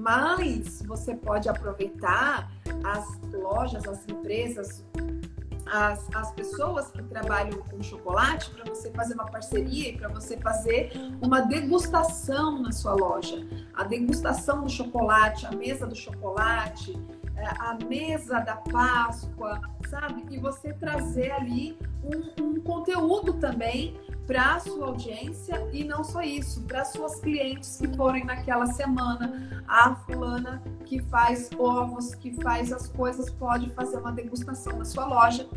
[0.08, 2.50] Mas você pode aproveitar
[2.82, 4.86] as lojas, as empresas,
[5.66, 10.38] as, as pessoas que trabalham com chocolate para você fazer uma parceria e para você
[10.38, 13.46] fazer uma degustação na sua loja.
[13.74, 16.98] A degustação do chocolate, a mesa do chocolate,
[17.36, 20.26] é, a mesa da Páscoa, sabe?
[20.32, 26.62] E você trazer ali um, um conteúdo também para sua audiência e não só isso,
[26.64, 29.64] para suas clientes que forem naquela semana.
[29.66, 35.06] A fulana que faz ovos, que faz as coisas, pode fazer uma degustação na sua
[35.06, 35.48] loja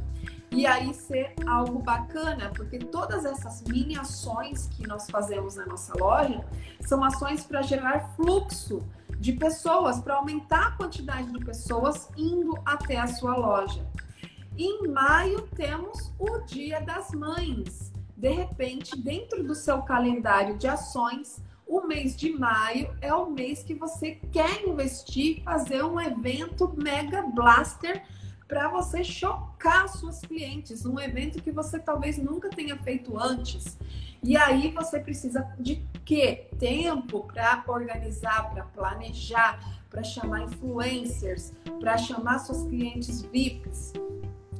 [0.52, 5.92] e aí ser algo bacana, porque todas essas mini ações que nós fazemos na nossa
[5.98, 6.44] loja
[6.80, 8.82] são ações para gerar fluxo
[9.18, 13.84] de pessoas, para aumentar a quantidade de pessoas indo até a sua loja.
[14.56, 17.89] Em maio temos o Dia das Mães.
[18.20, 23.62] De repente, dentro do seu calendário de ações, o mês de maio é o mês
[23.62, 28.04] que você quer investir, fazer um evento mega blaster
[28.46, 33.78] para você chocar suas clientes, um evento que você talvez nunca tenha feito antes.
[34.22, 36.46] E aí você precisa de quê?
[36.58, 43.94] Tempo para organizar, para planejar, para chamar influencers, para chamar suas clientes VIPs,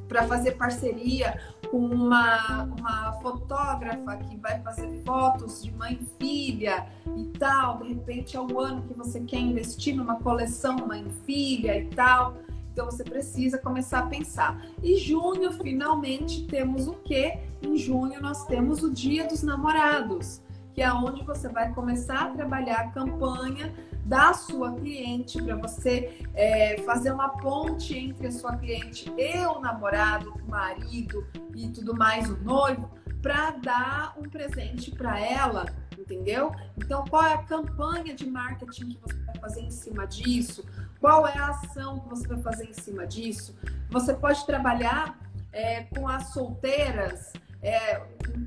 [0.08, 1.38] para fazer parceria
[1.72, 7.78] uma, uma fotógrafa que vai fazer fotos de mãe e filha e tal.
[7.78, 11.86] De repente é o ano que você quer investir numa coleção mãe e filha e
[11.86, 12.36] tal.
[12.72, 14.64] Então você precisa começar a pensar.
[14.82, 17.38] E junho, finalmente, temos o quê?
[17.62, 20.40] Em junho nós temos o Dia dos Namorados,
[20.72, 23.72] que é onde você vai começar a trabalhar a campanha
[24.11, 29.61] da sua cliente para você é, fazer uma ponte entre a sua cliente e o
[29.61, 32.90] namorado, o marido e tudo mais, o noivo,
[33.22, 35.64] para dar um presente para ela
[35.96, 36.52] entendeu?
[36.76, 40.64] Então, qual é a campanha de marketing que você vai fazer em cima disso?
[40.98, 43.56] Qual é a ação que você vai fazer em cima disso?
[43.90, 45.16] Você pode trabalhar
[45.52, 47.32] é, com as solteiras.
[47.62, 48.02] É,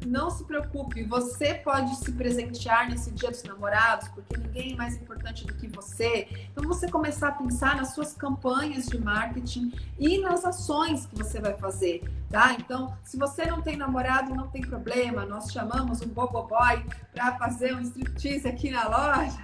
[0.06, 4.96] não se preocupe, você pode se presentear nesse dia dos namorados, porque ninguém é mais
[4.96, 6.28] importante do que você.
[6.52, 11.40] Então, você começar a pensar nas suas campanhas de marketing e nas ações que você
[11.40, 12.02] vai fazer
[12.34, 12.56] tá?
[12.60, 15.24] Então, se você não tem namorado, não tem problema.
[15.24, 16.84] Nós chamamos um bobo boy
[17.14, 19.38] para fazer um striptease aqui na loja.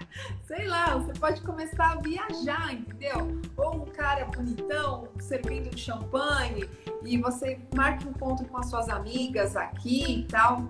[0.47, 3.39] Sei lá, você pode começar a viajar, entendeu?
[3.55, 6.67] Ou um cara bonitão servindo de champanhe
[7.03, 10.63] e você marca um encontro com as suas amigas aqui e tal.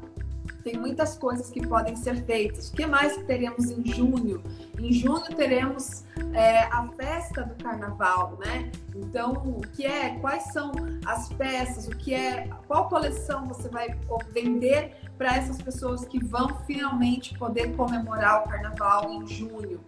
[0.64, 2.70] Tem muitas coisas que podem ser feitas.
[2.70, 4.44] O que mais teremos em junho?
[4.78, 6.04] Em junho teremos
[6.34, 8.70] é, a festa do carnaval, né?
[8.96, 10.18] Então, o que é?
[10.20, 10.72] Quais são
[11.06, 11.88] as peças?
[11.88, 12.50] O que é?
[12.68, 13.96] Qual coleção você vai
[14.32, 19.80] vender para essas pessoas que vão finalmente poder comemorar o carnaval em junho?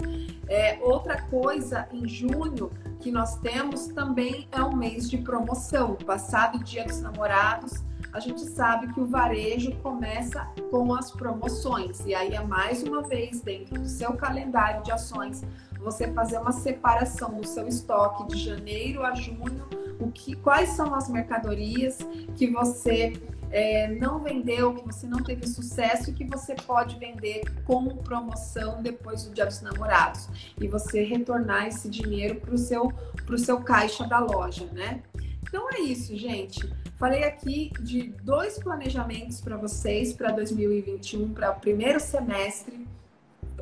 [0.48, 2.72] É, outra coisa, em junho,
[3.02, 5.96] que nós temos também é um mês de promoção.
[5.96, 7.84] Passado o Dia dos Namorados,
[8.14, 12.06] a gente sabe que o varejo começa com as promoções.
[12.06, 15.44] E aí é mais uma vez dentro do seu calendário de ações
[15.80, 19.68] você fazer uma separação do seu estoque de janeiro a junho,
[20.00, 21.98] o que, quais são as mercadorias
[22.36, 23.14] que você
[23.52, 28.82] é, não vendeu, que você não teve sucesso e que você pode vender com promoção
[28.82, 30.30] depois do Dia dos Namorados.
[30.60, 32.92] E você retornar esse dinheiro para o seu,
[33.38, 35.04] seu caixa da loja, né?
[35.44, 36.72] Então é isso, gente.
[36.98, 42.81] Falei aqui de dois planejamentos para vocês para 2021, para o primeiro semestre.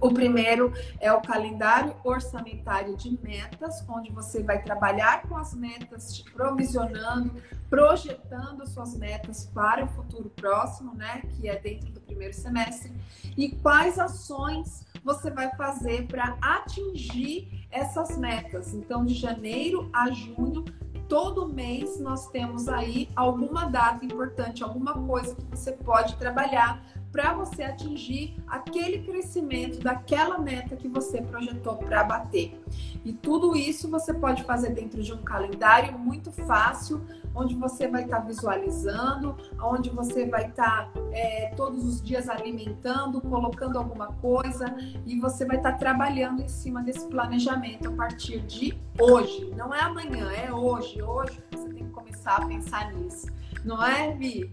[0.02, 6.16] O primeiro é o calendário orçamentário de metas, onde você vai trabalhar com as metas,
[6.16, 7.34] te provisionando,
[7.70, 11.22] projetando suas metas para o futuro próximo, né?
[11.36, 12.94] Que é dentro do primeiro semestre.
[13.38, 18.74] E quais ações você vai fazer para atingir essas metas.
[18.74, 20.66] Então, de janeiro a junho,
[21.08, 27.34] todo mês nós temos aí alguma data importante, alguma coisa que você pode trabalhar para
[27.34, 32.60] você atingir aquele crescimento daquela meta que você projetou para bater.
[33.04, 37.02] E tudo isso você pode fazer dentro de um calendário muito fácil,
[37.34, 42.30] onde você vai estar tá visualizando, onde você vai estar tá, é, todos os dias
[42.30, 47.92] alimentando, colocando alguma coisa e você vai estar tá trabalhando em cima desse planejamento a
[47.94, 49.52] partir de hoje.
[49.56, 51.02] Não é amanhã, é hoje.
[51.02, 53.28] Hoje você tem que começar a pensar nisso.
[53.64, 54.50] Não é, Vi?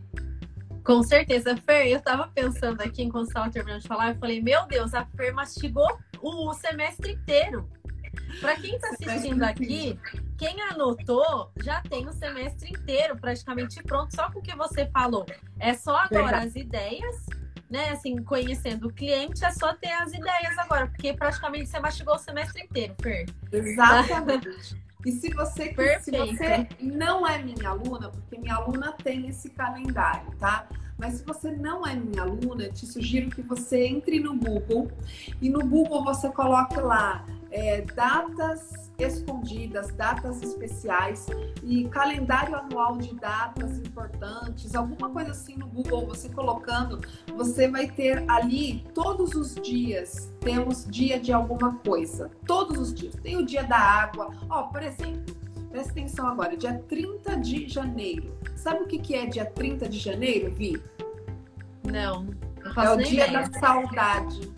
[0.87, 4.66] Com certeza, Fer, eu tava pensando aqui enquanto estava terminando de falar, eu falei, meu
[4.66, 7.68] Deus, a Fer mastigou o semestre inteiro.
[8.41, 9.99] Para quem está assistindo aqui,
[10.39, 15.26] quem anotou já tem o semestre inteiro praticamente pronto, só com o que você falou.
[15.59, 17.16] É só agora as ideias,
[17.68, 17.91] né?
[17.91, 22.18] Assim, conhecendo o cliente, é só ter as ideias agora, porque praticamente você mastigou o
[22.18, 23.26] semestre inteiro, Fer.
[23.51, 24.86] Exatamente.
[25.07, 30.32] E se você, se você não é minha aluna, porque minha aluna tem esse calendário,
[30.36, 30.66] tá?
[30.98, 34.90] Mas se você não é minha aluna, te sugiro que você entre no Google
[35.40, 41.26] e no Google você coloque lá é, datas escondidas, datas especiais
[41.62, 47.01] e calendário anual de datas importantes, alguma coisa assim no Google, você colocando,
[47.36, 53.14] você vai ter ali todos os dias, temos dia de alguma coisa, todos os dias.
[53.16, 55.34] Tem o dia da água, ó, por exemplo,
[55.70, 58.36] presta atenção agora, dia 30 de janeiro.
[58.57, 60.82] Sabe o que, que é dia 30 de janeiro, Vi?
[61.84, 62.26] Não.
[62.64, 63.49] não é o dia ideia.
[63.49, 64.53] da saudade.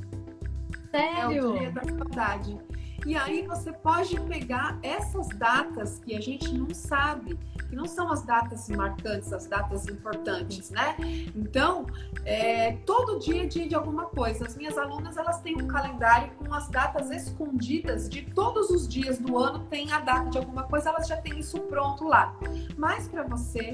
[0.90, 1.32] Sério?
[1.32, 2.67] É o dia da saudade.
[3.06, 7.38] E aí você pode pegar essas datas que a gente não sabe,
[7.68, 10.96] que não são as datas marcantes, as datas importantes, né?
[11.34, 11.86] Então,
[12.24, 14.46] é, todo dia é dia de alguma coisa.
[14.46, 19.18] As minhas alunas elas têm um calendário com as datas escondidas de todos os dias
[19.18, 22.36] do ano tem a data de alguma coisa, elas já têm isso pronto lá.
[22.76, 23.72] Mas para você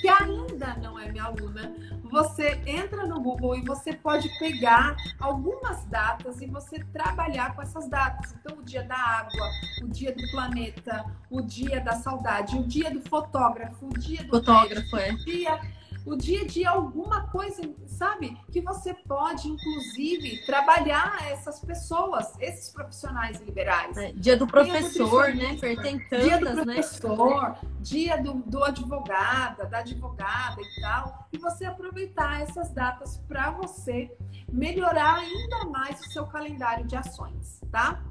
[0.00, 1.74] que ainda não é minha aluna,
[2.10, 7.88] você entra no Google e você pode pegar algumas datas e você trabalhar com essas
[7.88, 8.34] datas.
[8.40, 9.48] Então, o dia da água,
[9.82, 14.30] o dia do planeta, o dia da saudade, o dia do fotógrafo, o dia do
[14.30, 15.12] fotógrafo, é.
[15.12, 15.60] o dia
[16.04, 18.36] o dia de alguma coisa, sabe?
[18.50, 23.96] Que você pode, inclusive, trabalhar essas pessoas, esses profissionais liberais.
[23.96, 25.76] É, dia do professor, dia do né?
[25.76, 26.64] Tantas, dia do né?
[26.64, 27.58] professor, né?
[27.80, 31.28] dia do, do advogada, da advogada e tal.
[31.32, 34.10] E você aproveitar essas datas para você
[34.50, 38.02] melhorar ainda mais o seu calendário de ações, tá?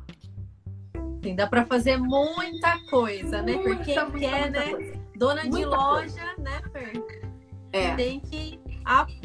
[1.23, 3.53] Sim, dá para fazer muita coisa, muita, né?
[3.57, 4.69] Porque quem muita, quer, muita né?
[4.69, 5.07] Coisa.
[5.17, 6.37] Dona de loja, coisa.
[6.37, 7.06] né, Fer?
[7.71, 7.95] É.
[7.95, 8.59] Tem que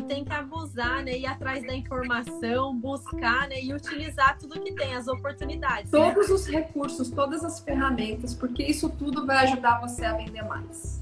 [0.08, 1.16] tem que abusar, né?
[1.16, 3.62] Ir atrás da informação, buscar, né?
[3.62, 5.90] E utilizar tudo que tem, as oportunidades.
[5.92, 6.12] Né?
[6.12, 6.34] Todos né?
[6.34, 11.00] os recursos, todas as ferramentas, porque isso tudo vai ajudar você a vender mais.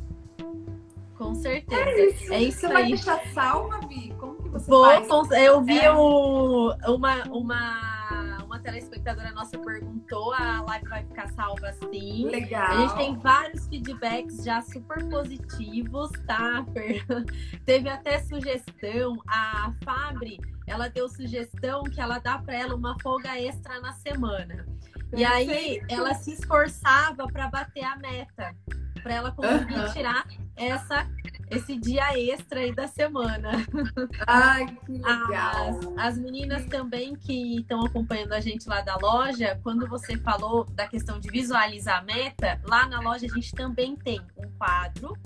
[1.16, 1.82] Com certeza.
[1.82, 2.72] É isso, é isso você aí.
[2.72, 4.12] vai deixar salva, Vi?
[4.18, 5.30] Como que você Vou, faz?
[5.42, 5.92] Eu vi é.
[5.92, 7.89] o, uma, uma
[8.60, 12.26] telespectadora nossa perguntou, a live vai ficar salva sim.
[12.26, 12.70] Legal.
[12.70, 16.64] A gente tem vários feedbacks já super positivos, tá?
[17.64, 23.38] Teve até sugestão, a Fabri, ela deu sugestão que ela dá para ela uma folga
[23.40, 24.66] extra na semana.
[25.16, 28.54] E aí ela se esforçava para bater a meta,
[29.02, 29.92] para ela conseguir uhum.
[29.92, 31.08] tirar essa
[31.50, 33.50] esse dia extra aí da semana.
[34.26, 35.80] Ai, que legal!
[35.96, 40.64] As, as meninas também que estão acompanhando a gente lá da loja, quando você falou
[40.64, 45.16] da questão de visualizar a meta, lá na loja a gente também tem um quadro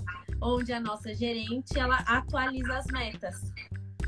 [0.41, 3.53] onde a nossa gerente ela atualiza as metas.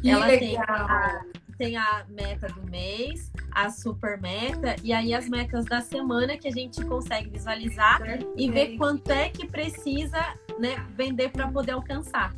[0.01, 0.39] Que ela legal.
[0.39, 1.21] tem a,
[1.57, 6.47] tem a meta do mês, a super meta e aí as metas da semana que
[6.47, 8.33] a gente consegue visualizar Perfeito.
[8.37, 10.19] e ver quanto é que precisa
[10.59, 12.33] né, vender para poder alcançar.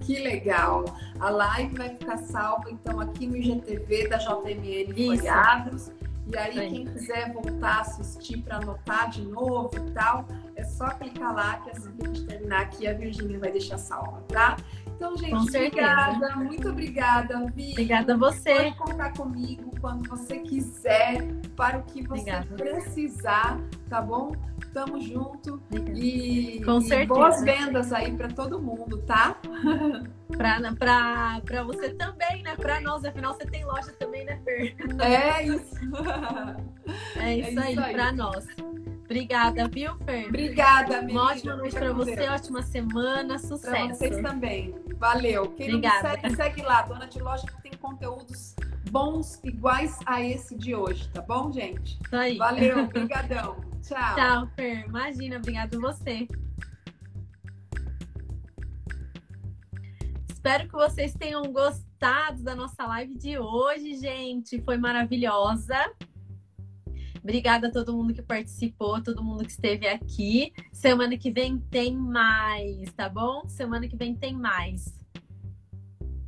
[0.00, 0.84] Que legal!
[1.18, 5.90] A live vai ficar salva então aqui no IGTV da JMN Folhados.
[6.32, 6.70] E aí, Sim.
[6.70, 11.56] quem quiser voltar a assistir para anotar de novo e tal, é só clicar lá
[11.56, 14.56] que assim que a gente terminar aqui, a Virgínia vai deixar salva, tá?
[15.02, 17.72] Então, gente, obrigada, muito obrigada, Vi.
[17.72, 18.54] Obrigada a você.
[18.54, 21.26] Pode contar comigo quando você quiser,
[21.56, 22.54] para o que você obrigada.
[22.54, 24.32] precisar, tá bom?
[24.72, 25.60] Tamo junto.
[25.92, 27.06] E, Com e certeza.
[27.06, 29.36] boas vendas aí para todo mundo, tá?
[30.38, 32.54] para você também, né?
[32.54, 34.76] Para nós, afinal você tem loja também, né, Fer?
[35.00, 35.74] É isso.
[37.18, 37.92] É isso, é isso aí, aí.
[37.92, 38.46] para nós.
[39.04, 40.28] Obrigada, viu, Fer?
[40.28, 41.20] Obrigada, amiga.
[41.20, 43.70] Uma ótima noite para você, ótima semana, sucesso.
[43.70, 44.74] Para vocês também.
[45.02, 45.50] Valeu.
[45.56, 46.10] Quem Obrigada.
[46.10, 46.82] segue, segue lá.
[46.82, 48.54] Dona de Loja que tem conteúdos
[48.88, 51.98] bons iguais a esse de hoje, tá bom, gente?
[52.04, 52.36] Isso aí.
[52.36, 53.56] Valeu, obrigadão.
[53.82, 54.14] Tchau.
[54.14, 54.86] Tchau, Fer.
[54.86, 56.28] Imagina, obrigado você.
[60.28, 64.62] Espero que vocês tenham gostado da nossa live de hoje, gente.
[64.62, 65.92] Foi maravilhosa.
[67.22, 70.52] Obrigada a todo mundo que participou, todo mundo que esteve aqui.
[70.72, 73.48] Semana que vem tem mais, tá bom?
[73.48, 75.00] Semana que vem tem mais.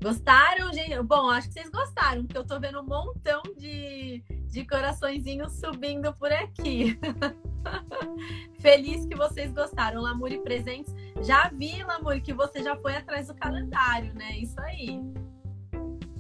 [0.01, 1.03] Gostaram, gente?
[1.03, 6.13] Bom, acho que vocês gostaram, porque eu tô vendo um montão de, de coraçõezinhos subindo
[6.15, 6.97] por aqui.
[8.61, 10.03] Feliz que vocês gostaram.
[10.03, 10.95] Lamuri Presentes.
[11.23, 14.39] Já vi, Lamuri, que você já foi atrás do calendário, né?
[14.39, 15.01] Isso aí.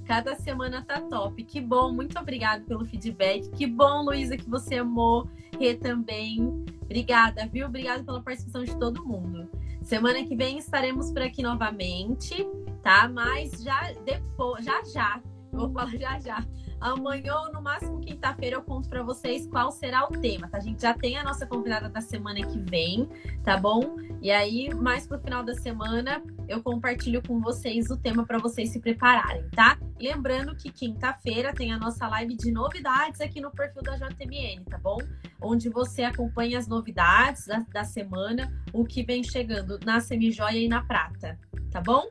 [0.06, 1.42] Cada semana tá top.
[1.44, 3.50] Que bom, muito obrigada pelo feedback.
[3.50, 5.28] Que bom, Luísa, que você amou.
[5.58, 6.64] Rê também.
[6.82, 7.66] Obrigada, viu?
[7.66, 9.48] Obrigada pela participação de todo mundo.
[9.82, 12.46] Semana que vem estaremos por aqui novamente,
[12.82, 13.08] tá?
[13.08, 16.46] Mas já depois, já já, vou falar já já.
[16.84, 20.58] Amanhã ou no máximo quinta-feira eu conto para vocês qual será o tema, tá?
[20.58, 23.08] A gente já tem a nossa convidada da semana que vem,
[23.42, 23.96] tá bom?
[24.20, 28.68] E aí, mais pro final da semana, eu compartilho com vocês o tema para vocês
[28.68, 29.78] se prepararem, tá?
[29.98, 34.76] Lembrando que quinta-feira tem a nossa live de novidades aqui no perfil da JMN, tá
[34.76, 34.98] bom?
[35.40, 40.68] Onde você acompanha as novidades da, da semana, o que vem chegando na semijoia e
[40.68, 41.38] na prata,
[41.70, 42.06] tá bom?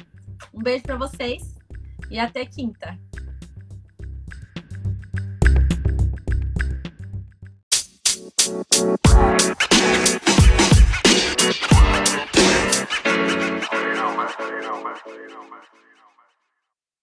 [0.52, 1.56] Um beijo para vocês
[2.10, 2.98] e até quinta.
[9.14, 9.20] You
[13.96, 14.30] know, man.
[15.06, 15.63] You.